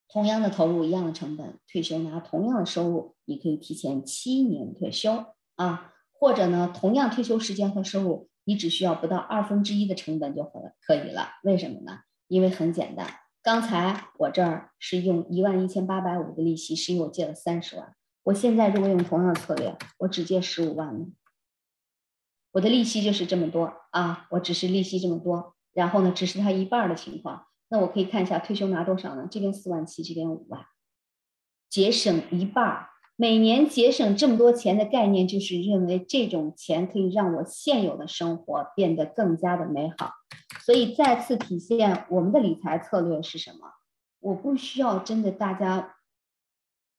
[0.10, 5.94] 同样的投入，一样的成本，退休拿同样的收入，你可以提前七年退休啊。
[6.20, 11.30] 或者呢，同样退休时间和收入，你只需要不到二分之一的成本就可可以了。
[11.44, 12.00] 为什么呢？
[12.28, 13.08] 因为很简单，
[13.44, 17.96] 刚才我这儿是用一万一千八百五的利息，是因为我借了三十万。
[18.24, 21.06] 我现在如果用同样的策略，我只借十五万呢，
[22.54, 29.28] 我的利息就是这么多啊，我只是利息这么多，然后呢，只是他一半的情况，那我可以看一下退休拿多少呢？
[29.30, 30.66] 这边四万七，这边五万，
[31.70, 32.88] 节省一半。
[33.16, 40.14] 每年节省这么多钱的概念，就是认为这种钱可以让我现有的生活变得更加的美好。
[40.66, 43.70] 所以再次体现我们的理财策略是什么？
[44.20, 45.96] 我不需要真的大家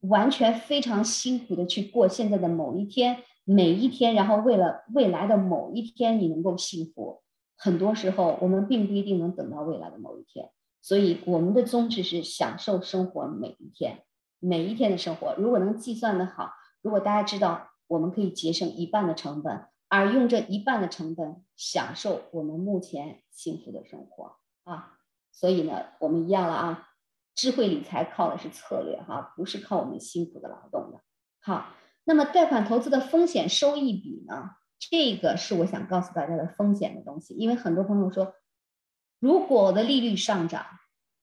[0.02, 7.22] 完全非常辛苦的去过现在的某一天，每一天，然后为了未来的某一天你能够幸福。
[7.58, 10.50] 很多时候我们并不一定能等到未来的某一天，
[10.80, 14.04] 所以我们的宗旨是享受生活每一天。
[14.40, 24.92] 每一天的生活，如果能计算的好，如果大家知道我们可以节省一半的成本，而用这一半的成本享受我们目前幸福的生活啊，
[25.32, 26.88] 所以呢，我们一样了啊，
[27.34, 31.00] 智慧理财靠的是策略哈，不是靠我们辛苦的劳动的。
[31.40, 34.50] 好，那么贷款投资的风险收益比呢？
[34.78, 38.34] 这个是我想告诉大家的风险的东西，因为很多朋友说，
[39.20, 40.64] 如果我的利率上涨。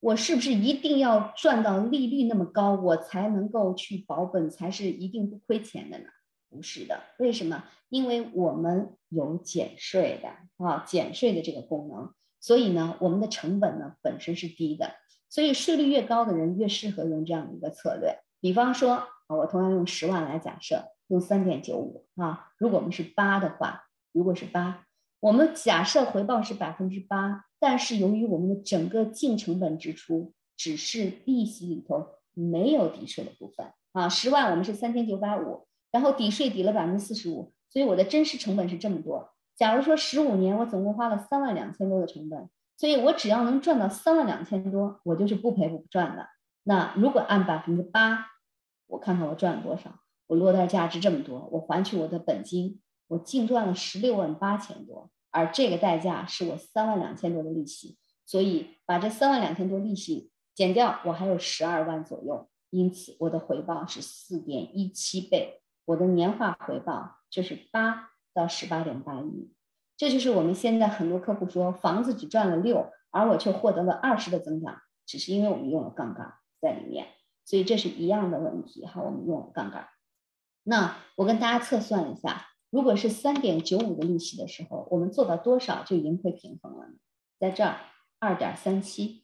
[0.01, 6.05] 我是不是一定要赚到利率那么高，我才能够去保本，才是一定不亏钱的呢？
[6.47, 7.63] 不是的，为什么？
[7.89, 10.29] 因为我们有减税的
[10.63, 14.91] 啊，减税的这个功能，所以呢，我们的成本呢本身是低的，
[15.27, 18.19] 所以税率越高的人越适合用这样的一个策略。
[18.39, 24.85] 比方说，我同样用十万来假设，用三点九五啊，如果我们是八的话，如果是八，
[25.19, 27.45] 我们假设回报是百分之八。
[27.57, 39.31] 但是由于我们的整个净成本支出只是利息里头没有抵税的部分啊，十万我们是三千九百五，然后抵税抵了百分之四十五，所以我的真实成本是这么多。
[39.55, 46.27] 假如说十五年我总共花了三万两千多的成本，所以我只要能赚到三万两千多，我就是不赔不赚的。
[46.63, 48.27] 那如果按百分之八，
[48.87, 55.11] 我看看我赚了多少，我落袋价值这么多，我还去我的本金，我净赚了十六万八千多。
[55.31, 69.51] 而这个代价是我三万两千多的利息，所以把这三万两千多利息减掉，我还有十二万左右，因此我的回报是四点一七倍，我的年化回报就是八到十八点八一。
[69.97, 77.07] 这就是我们现在很多客户说房子只赚了六，而我却获得了二十的增长，只是因为我们用了杠杆在里面，
[77.43, 79.89] 所以这是一样的问题哈，我们用了杠杆。
[80.67, 82.47] 那我跟大家测算一下。
[82.71, 86.93] 如果是三点九五的利息的时候，我们做到多少就盈亏平衡了呢？
[87.39, 87.77] 在这儿，
[88.19, 89.23] 二点三七，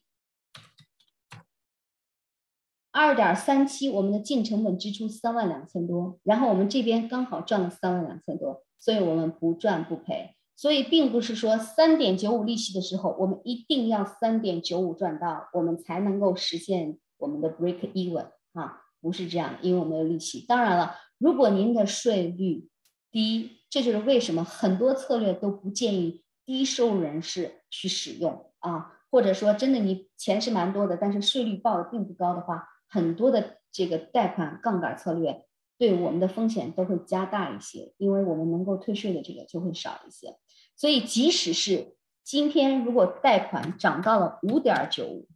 [2.91, 10.35] 二点三七，我们的净成本支出三万两千多，然后我们这边刚好赚了三万两千多，所以我们不赚不赔。
[10.55, 20.45] 所以并不是说三点九五利息的时候，我们一定要三点九五赚到，我们才能够实现我们的 break even 啊，不是这样，因为我们有利息。
[20.45, 22.67] 当然了，如果您的税率
[23.11, 35.45] 低，这就是为什么很多策略都不建议低收入人士去使用啊，或者说真的你钱是蛮多的，但是税率报的并不高的话，很多的这个贷款杠杆策略
[35.77, 40.39] 对我们的风险都会加大一些，因为我们能够退税的这个就会少一些。
[40.75, 45.27] 所以即使是今天，如果贷款涨到了五点九五，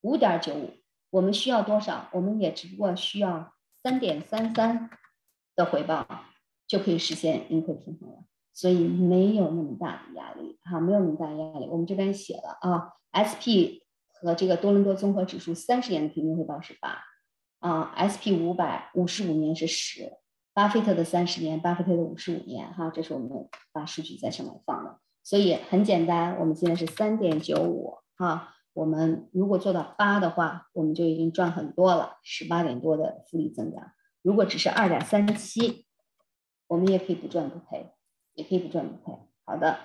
[0.00, 0.70] 五点九五，
[1.10, 2.08] 我们需要多少？
[2.14, 3.52] 我们也只不过需要
[3.82, 4.90] 三点三三
[5.56, 6.06] 的回报
[6.66, 8.24] 就可以实现盈亏平衡了。
[8.52, 11.68] 所以没有那么大的压力，哈，没有那么大压力。
[11.68, 16.98] 我们这边写了啊，SP 和这个多伦多综合指数三十年的平均回报是八，
[17.60, 20.12] 啊，SP 五百五十五年是十，
[20.54, 23.30] 巴菲特的三十年，巴菲特的五十五年，哈，这是我们
[23.70, 24.98] 把数据在上面放的。
[25.22, 33.90] 所以很简单，我们现在是三点九五，哈，我们如果做到八的话，我们就已经赚很多了，十八点多的复利增长。
[34.22, 35.84] 如果只是二点三七，
[36.68, 37.92] 我们也可以不赚不赔。
[38.34, 39.18] 也可以不赚不赔。
[39.44, 39.80] 好的，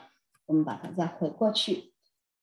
[0.46, 1.92] 我们把它再回过去。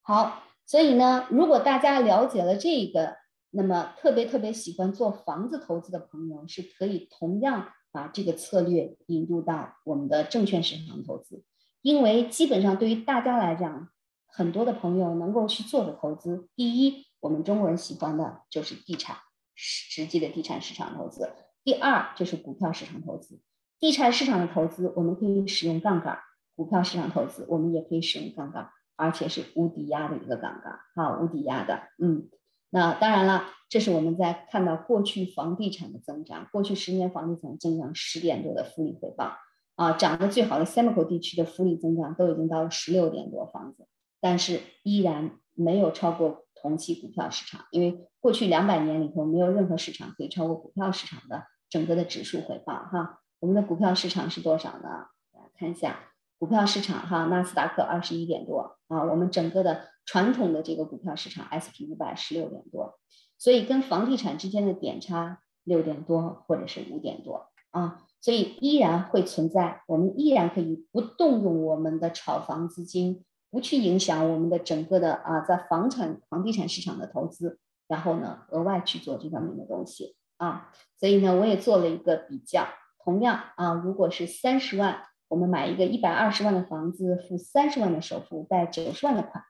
[0.02, 3.14] 好，所以呢，如果大家了解了这个，
[3.50, 11.44] 那么特别特别喜欢做房子投资的朋友，是可以同样把这个策略引入到我们的证券市场投资。
[11.80, 13.88] 因为基本上对于大家来讲，
[14.32, 19.16] 很多的朋友能够去做的投资，第一，我们中国人喜欢的就是地产，
[19.54, 21.26] 实际的地产市场投资；
[21.64, 23.40] 第二，就是股票市场投资。
[23.78, 26.16] 地产市场的投资，我们可以使用杠杆；
[26.54, 31.88] 股票市场投资，我们也可以使用杠杆，而且是无抵押的一个杠杆，哈，无抵押的。
[31.98, 32.28] 嗯，
[32.68, 39.32] 那当然了，这是我们在看到过去房地产的增长，过去十年房地产增长十点多的复利回报
[39.76, 43.86] 啊，涨得最好的 s e m i c o 地区的复利增长都已经到了十六点多房子，
[44.20, 53.20] 但是依然没有超过同期股票市场，因为过去两百年里头没有任何市场可以超过股票市场的整个的指数回报，哈。
[53.40, 55.06] 我们的股票市场是多少呢？
[55.32, 55.98] 来看一下，
[56.38, 62.98] 股票市场哈，纳斯达克二十一点多啊，我们整个的传统的这个股票市场 SP 五百十六点多，
[63.38, 82.68] 所以跟房地产之间的点差六点多或者是五点多啊，所以依然会存在，我们依然可以不动用我们的炒房资金，不去影响我们的整个的啊，在房产房地产市场的投资，然后呢，额外去做这方面的东西啊，所以呢，我也做了一个比较。
[83.02, 89.42] 同样啊，如果是三十万，我们买一个一百二十万的房子，付三十万的首付，贷九十万的款，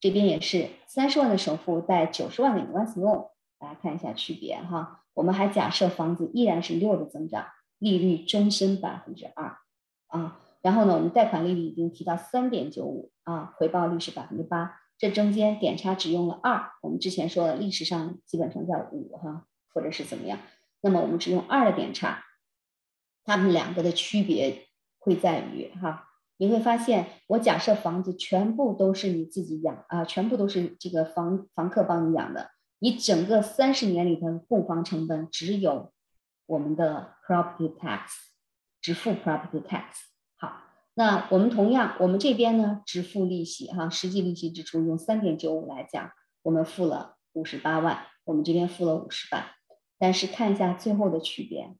[0.00, 5.02] 这边也是三十万的首付，贷九十万的 invest loan，大家看一下区别哈。
[5.14, 7.46] 我们还假设房子依然是六的增长，
[7.78, 9.58] 利率终身百分之二
[10.06, 10.40] 啊。
[10.60, 16.72] 然后呢，我们贷款利率已经提到三点九五啊，回报率是百分之八，这中间点差只用了二。
[16.82, 20.40] 我们之前说了，历史上基本上在五哈，或者是怎么样，
[20.80, 22.24] 那么我们只用二的点差。
[23.24, 24.66] 他们两个的区别
[24.98, 32.50] 会在于哈，你会发现，我假设房子全部都是你自己养啊，全部都是这个房房客帮你养的，
[32.80, 35.92] 你整个三十年里的供房成本只有
[36.46, 38.00] 我们的 property tax，
[38.80, 40.07] 只付 property tax。
[40.98, 46.10] 那我们同样，我们这边呢只付利息哈，实际利息支出用三点九五来讲，
[46.42, 49.44] 我们付了五十八万，我们这边付了五十万，
[49.96, 51.76] 但是看一下最后的区别。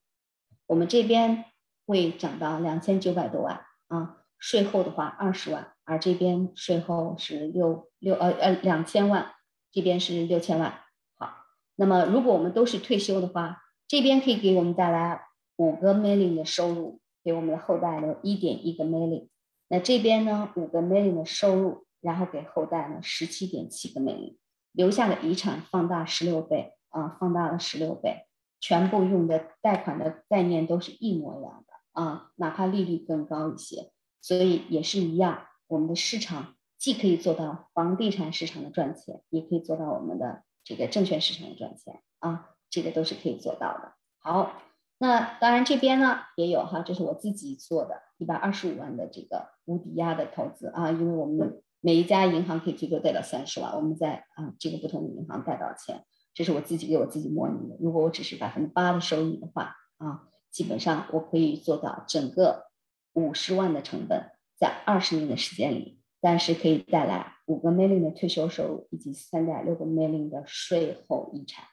[0.69, 1.47] 我们这边
[1.85, 9.33] 会涨到两千九百多万啊，税后的话二十万，而这边税后是六六呃呃两千万，
[9.73, 10.79] 这边是六千万。
[11.17, 11.33] 好，
[11.75, 15.23] 那么如果我们都是退休的话，这边可以给我们带来
[15.57, 19.29] 五个 million 的收入，给我们的后代留一点一个 million。
[19.69, 24.39] 那这边呢，五个 million 的收入，然后给后代呢十七点七个 million，
[24.73, 28.25] 留下的遗产放大十六倍啊，放大了十六倍。
[28.61, 33.93] 全部用的贷款的概念都是一模一样的啊，哪怕利率更高一些，
[34.23, 35.47] 所以也是一样。
[35.67, 43.93] 我们的市场既可以做到房地产市场的赚钱，也可以做到我们的这个证券市场的赚钱啊，这个都是可以做到的。
[44.19, 44.63] 好，
[44.99, 56.05] 那当然这边呢也有哈，这是我自己做的一百二十五万的这个无抵押的投资啊，因为我们每一家银行可以最多贷到三十万，我们在啊这个不同的银行贷到钱。
[56.35, 57.77] 这是我自己给我自己模拟的。
[57.81, 62.67] 如果我只是百分之八的收益的话，啊，基本上我可以做到整个
[63.13, 71.65] 五十万的成本在二十年的时间里，但是可以带来五个 million 的退休收入以及三点六个 million 的税后遗产，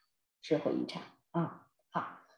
[0.41, 1.64] 税后遗产啊。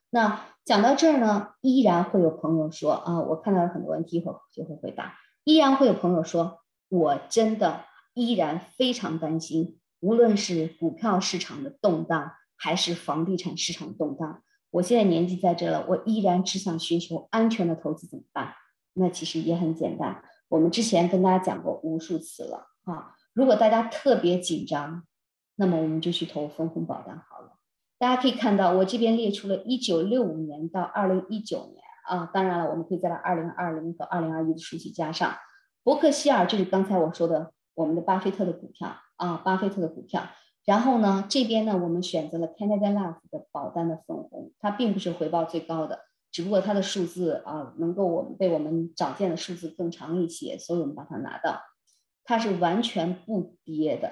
[0.10, 5.16] 那讲到这儿呢，依然会有朋友说啊，我看到了很多问题，后就会回答。
[5.44, 6.60] 依然会有朋友说，
[6.90, 9.80] 我真的依然非常担心。
[10.00, 18.54] 无论是股票市场的动荡，还是房地产市场动荡，我现在年纪在这了，我依然只想寻求安全的投资，怎么办？
[18.94, 23.16] 那其实也很简单，我们之前跟大家讲过无数次了啊。
[23.34, 25.04] 如果大家特别紧张，
[25.56, 27.57] 那么我们就去投分红保单好了。
[28.00, 32.30] 大家可以看到，我这边列出了1965年到2019年啊。
[32.32, 35.36] 当然了，我们可以再把二零二零和二零二一的数据加上。
[35.84, 40.24] 伯克希尔就是刚才我说的我们的巴菲特的股票啊，巴菲特的股票。
[40.66, 51.62] 然后呢，这边呢，我们选择了 Canada Life 的保单的分红，它并不是回报最高的，只不过它的数字啊，能够我们被我们找见的数字更长一些，所以我们把它拿到。
[52.26, 54.12] 它是完全不跌的，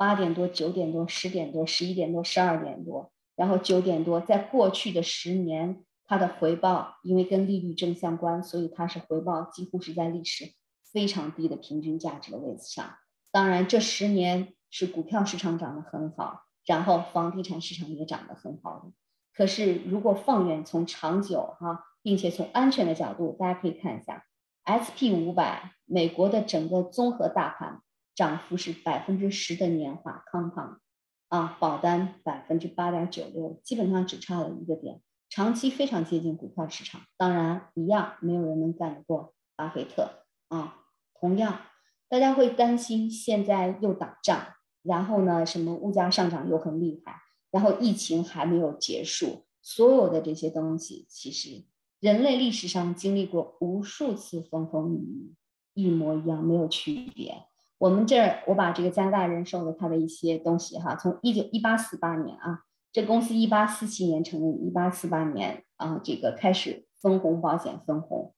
[0.00, 10.54] 八点多、九点多、十点多、十一点多、十二点多，然后九点多，在过去的十年，它的回报因为跟利率正相关，所以它是回报几乎是在历史
[10.90, 12.96] 非常低的平均价值的位置上。
[13.30, 14.54] 当然，这十年。
[14.72, 18.92] 是股票市场涨得很好，然后房地产市场也涨得很好。
[19.34, 24.24] 可是如果放远从长久哈，并且从安全的角度，大家可以看一下
[24.62, 27.82] S P 五百美国的整个综合大盘
[28.14, 30.80] 涨幅是百分之十的年化康康
[31.28, 37.02] 啊，保单百分之八点九六，基本上只差了一个点，长期非常接近股票市场。
[37.16, 40.84] 当然一样，没有人能干得过巴菲特啊。
[41.14, 41.60] 同样，
[42.08, 44.54] 大家会担心现在又打仗。
[44.82, 47.20] 然后呢，什么物价上涨又很厉害，
[47.50, 51.66] 然后疫情还没有结束，所有的这些东西，其实
[52.00, 55.34] 人类历史上经历过无数次风风雨雨，
[55.74, 57.44] 一模一样，没有区别。
[57.80, 62.60] 我们这儿我把这个加拿大人寿的它的一些东西哈，从一九一八四八年啊，
[62.92, 68.34] 这公司一八四七年成立，一八四八年啊，这个开始分红保险分红，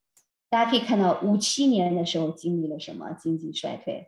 [0.48, 4.06] 大家可以看到五七年的时候经历了什么经济衰退。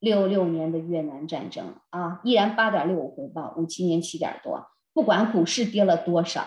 [0.00, 6.44] 六六年的越南战争啊，依然八点六五回报，五七年七点多，不管股市跌了多少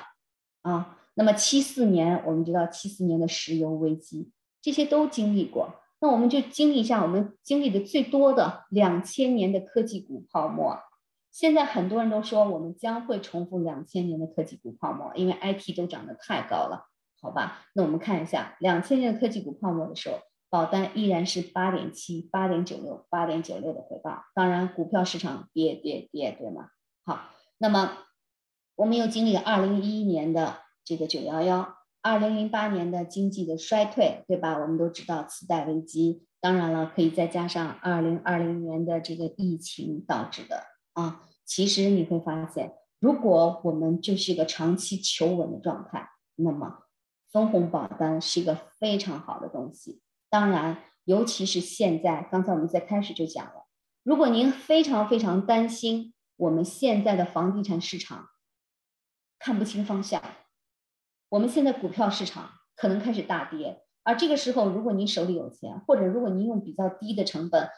[0.64, 0.98] 啊。
[1.14, 5.74] 那么七四年，我们知道七四年的石油危机，这些都经历过。
[6.00, 10.80] 那我们就经历一下我们经历的最多的两千年的科技股泡沫。
[11.32, 16.88] 现在很多人都说我们将会重复两千年的科技股泡沫，因为 IT 都涨得太高了，
[17.22, 17.66] 好吧？
[17.74, 20.20] 那我们看一下两千年的科技股泡沫的时候。
[20.52, 26.70] 保单依然是八点七、八点九六、八点九六的回报，当然股票市场跌跌跌，对吗？
[27.06, 28.00] 好，那么
[28.74, 34.58] 我们又经历了二零一一年的这个九幺幺，二零零八年的经济的衰退，对吧？
[34.58, 40.64] 我们都知道次贷危机，当然了，可以再加上二零二零年的这个疫情导致的
[40.94, 41.24] 啊。
[41.46, 46.84] 其实你会发现，如果我们就是一个长期求稳的状态，那么
[47.32, 50.02] 分红保单是一个非常好的东西。
[50.30, 53.66] 当然，尤其是现在，刚才我们在开始就讲了，
[54.04, 58.30] 如果您非常非常担心我们现在的房地产市场
[59.38, 60.22] 看不清方向，
[61.30, 67.70] 我们现在股票市场可能开始大跌，而这个时候，如果您手里有钱，或者如果您用比较低的成本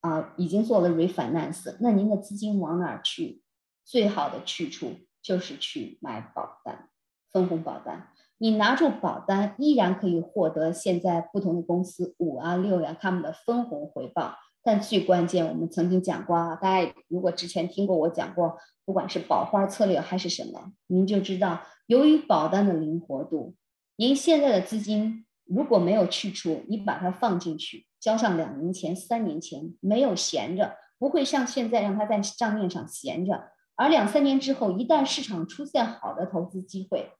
[0.00, 3.42] 啊，已经做了 refinance，那您的资金往哪儿去？
[3.84, 6.90] 最好的去处就是去买保单，
[7.32, 8.08] 分红保单。
[8.36, 14.34] 你拿住保单，依然可以获得现在不同的公司五啊六呀他们的分红回报。
[14.62, 23.54] 但最关键，我们曾经讲过啊，大家如果之前听过我讲过，不管是保花策略还是什么，您就知道，由于保单的灵活度，
[23.96, 33.52] 您现在的资金如果没有去除，你把它放进去，交上两年前、三年前没有闲着，不会像现在让它在账面上闲着。
[33.74, 37.12] 而两三年之后，一旦市场出现好的投资机会，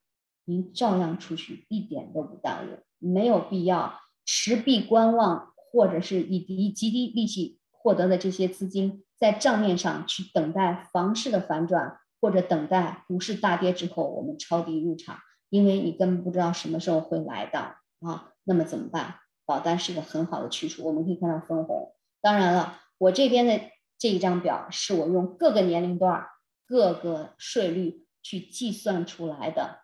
[0.45, 3.95] 您照样出去，一点都不耽误，没有必要
[4.27, 15.19] 持币观望，或者是以低极低利息获得的这些资金，在账面上去等待房市的反转，或者等待股市大跌之后我们抄底入场，
[15.51, 18.33] 因为你根本不知道什么时候会来到啊。
[18.45, 19.17] 那么怎么办？
[19.45, 21.95] 保单是个很好的去处，我们可以看到分红。
[22.21, 23.61] 当然了，我这边的
[23.99, 26.27] 这一张表是我用各个年龄段、
[26.67, 29.81] 各个税率去计算出来的。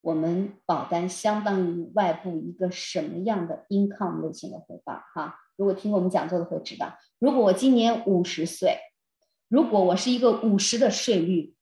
[0.00, 5.02] 我们保单相当于外部一个什么样的 income 类型的回报？
[5.14, 8.78] 哈，如果听过我们讲座的会知道，如果我今年五十岁，
[9.48, 11.54] 如果我是一个五十的税率，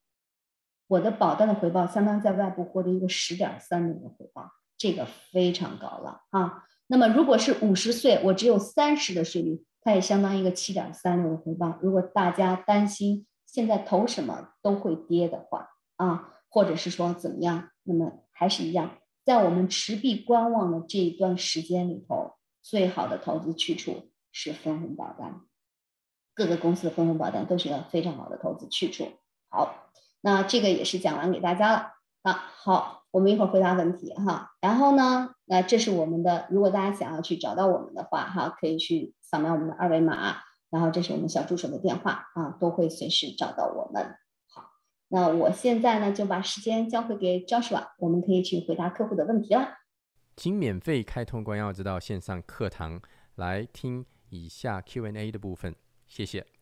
[0.93, 6.63] 我的保单的回报相当于在外部获得一个十点三六的回报，这个非常高了啊。
[6.87, 11.79] 那么如果是五十岁，我只有三十的税率，它也相当于一个七点三六的回报。
[11.81, 18.19] 如果大家担心现在投什么都会跌的话啊，或者是说怎么样，那么。
[18.35, 22.33] 还是一样，在我们持币观望的这一段时间里头，
[22.63, 25.41] 最好的投资去处是分红保单。
[26.33, 29.07] 各个公司的分红保单都是一个非常好的投资去处。
[29.49, 29.91] 好，
[30.25, 31.91] 那这个也是讲完给大家了
[32.21, 32.31] 啊。
[32.31, 34.53] 好，我们一会儿回答问题哈。
[34.61, 40.37] 然后呢，那这是我们的，如果大家想要去找到我们的话哈，可以去扫描我们的二维码，
[40.69, 44.15] 然后这是我们小助手的电话啊，都会随时找到我们。
[44.47, 44.71] 好
[45.09, 49.79] 那我现在呢，就把时间交回给 Joshua，我们可以去回答客户的问题了。
[50.37, 52.99] 请免费开通关耀之道线上课堂
[53.35, 55.75] 来听以下 Q&A 的部分，
[56.07, 56.52] 谢谢。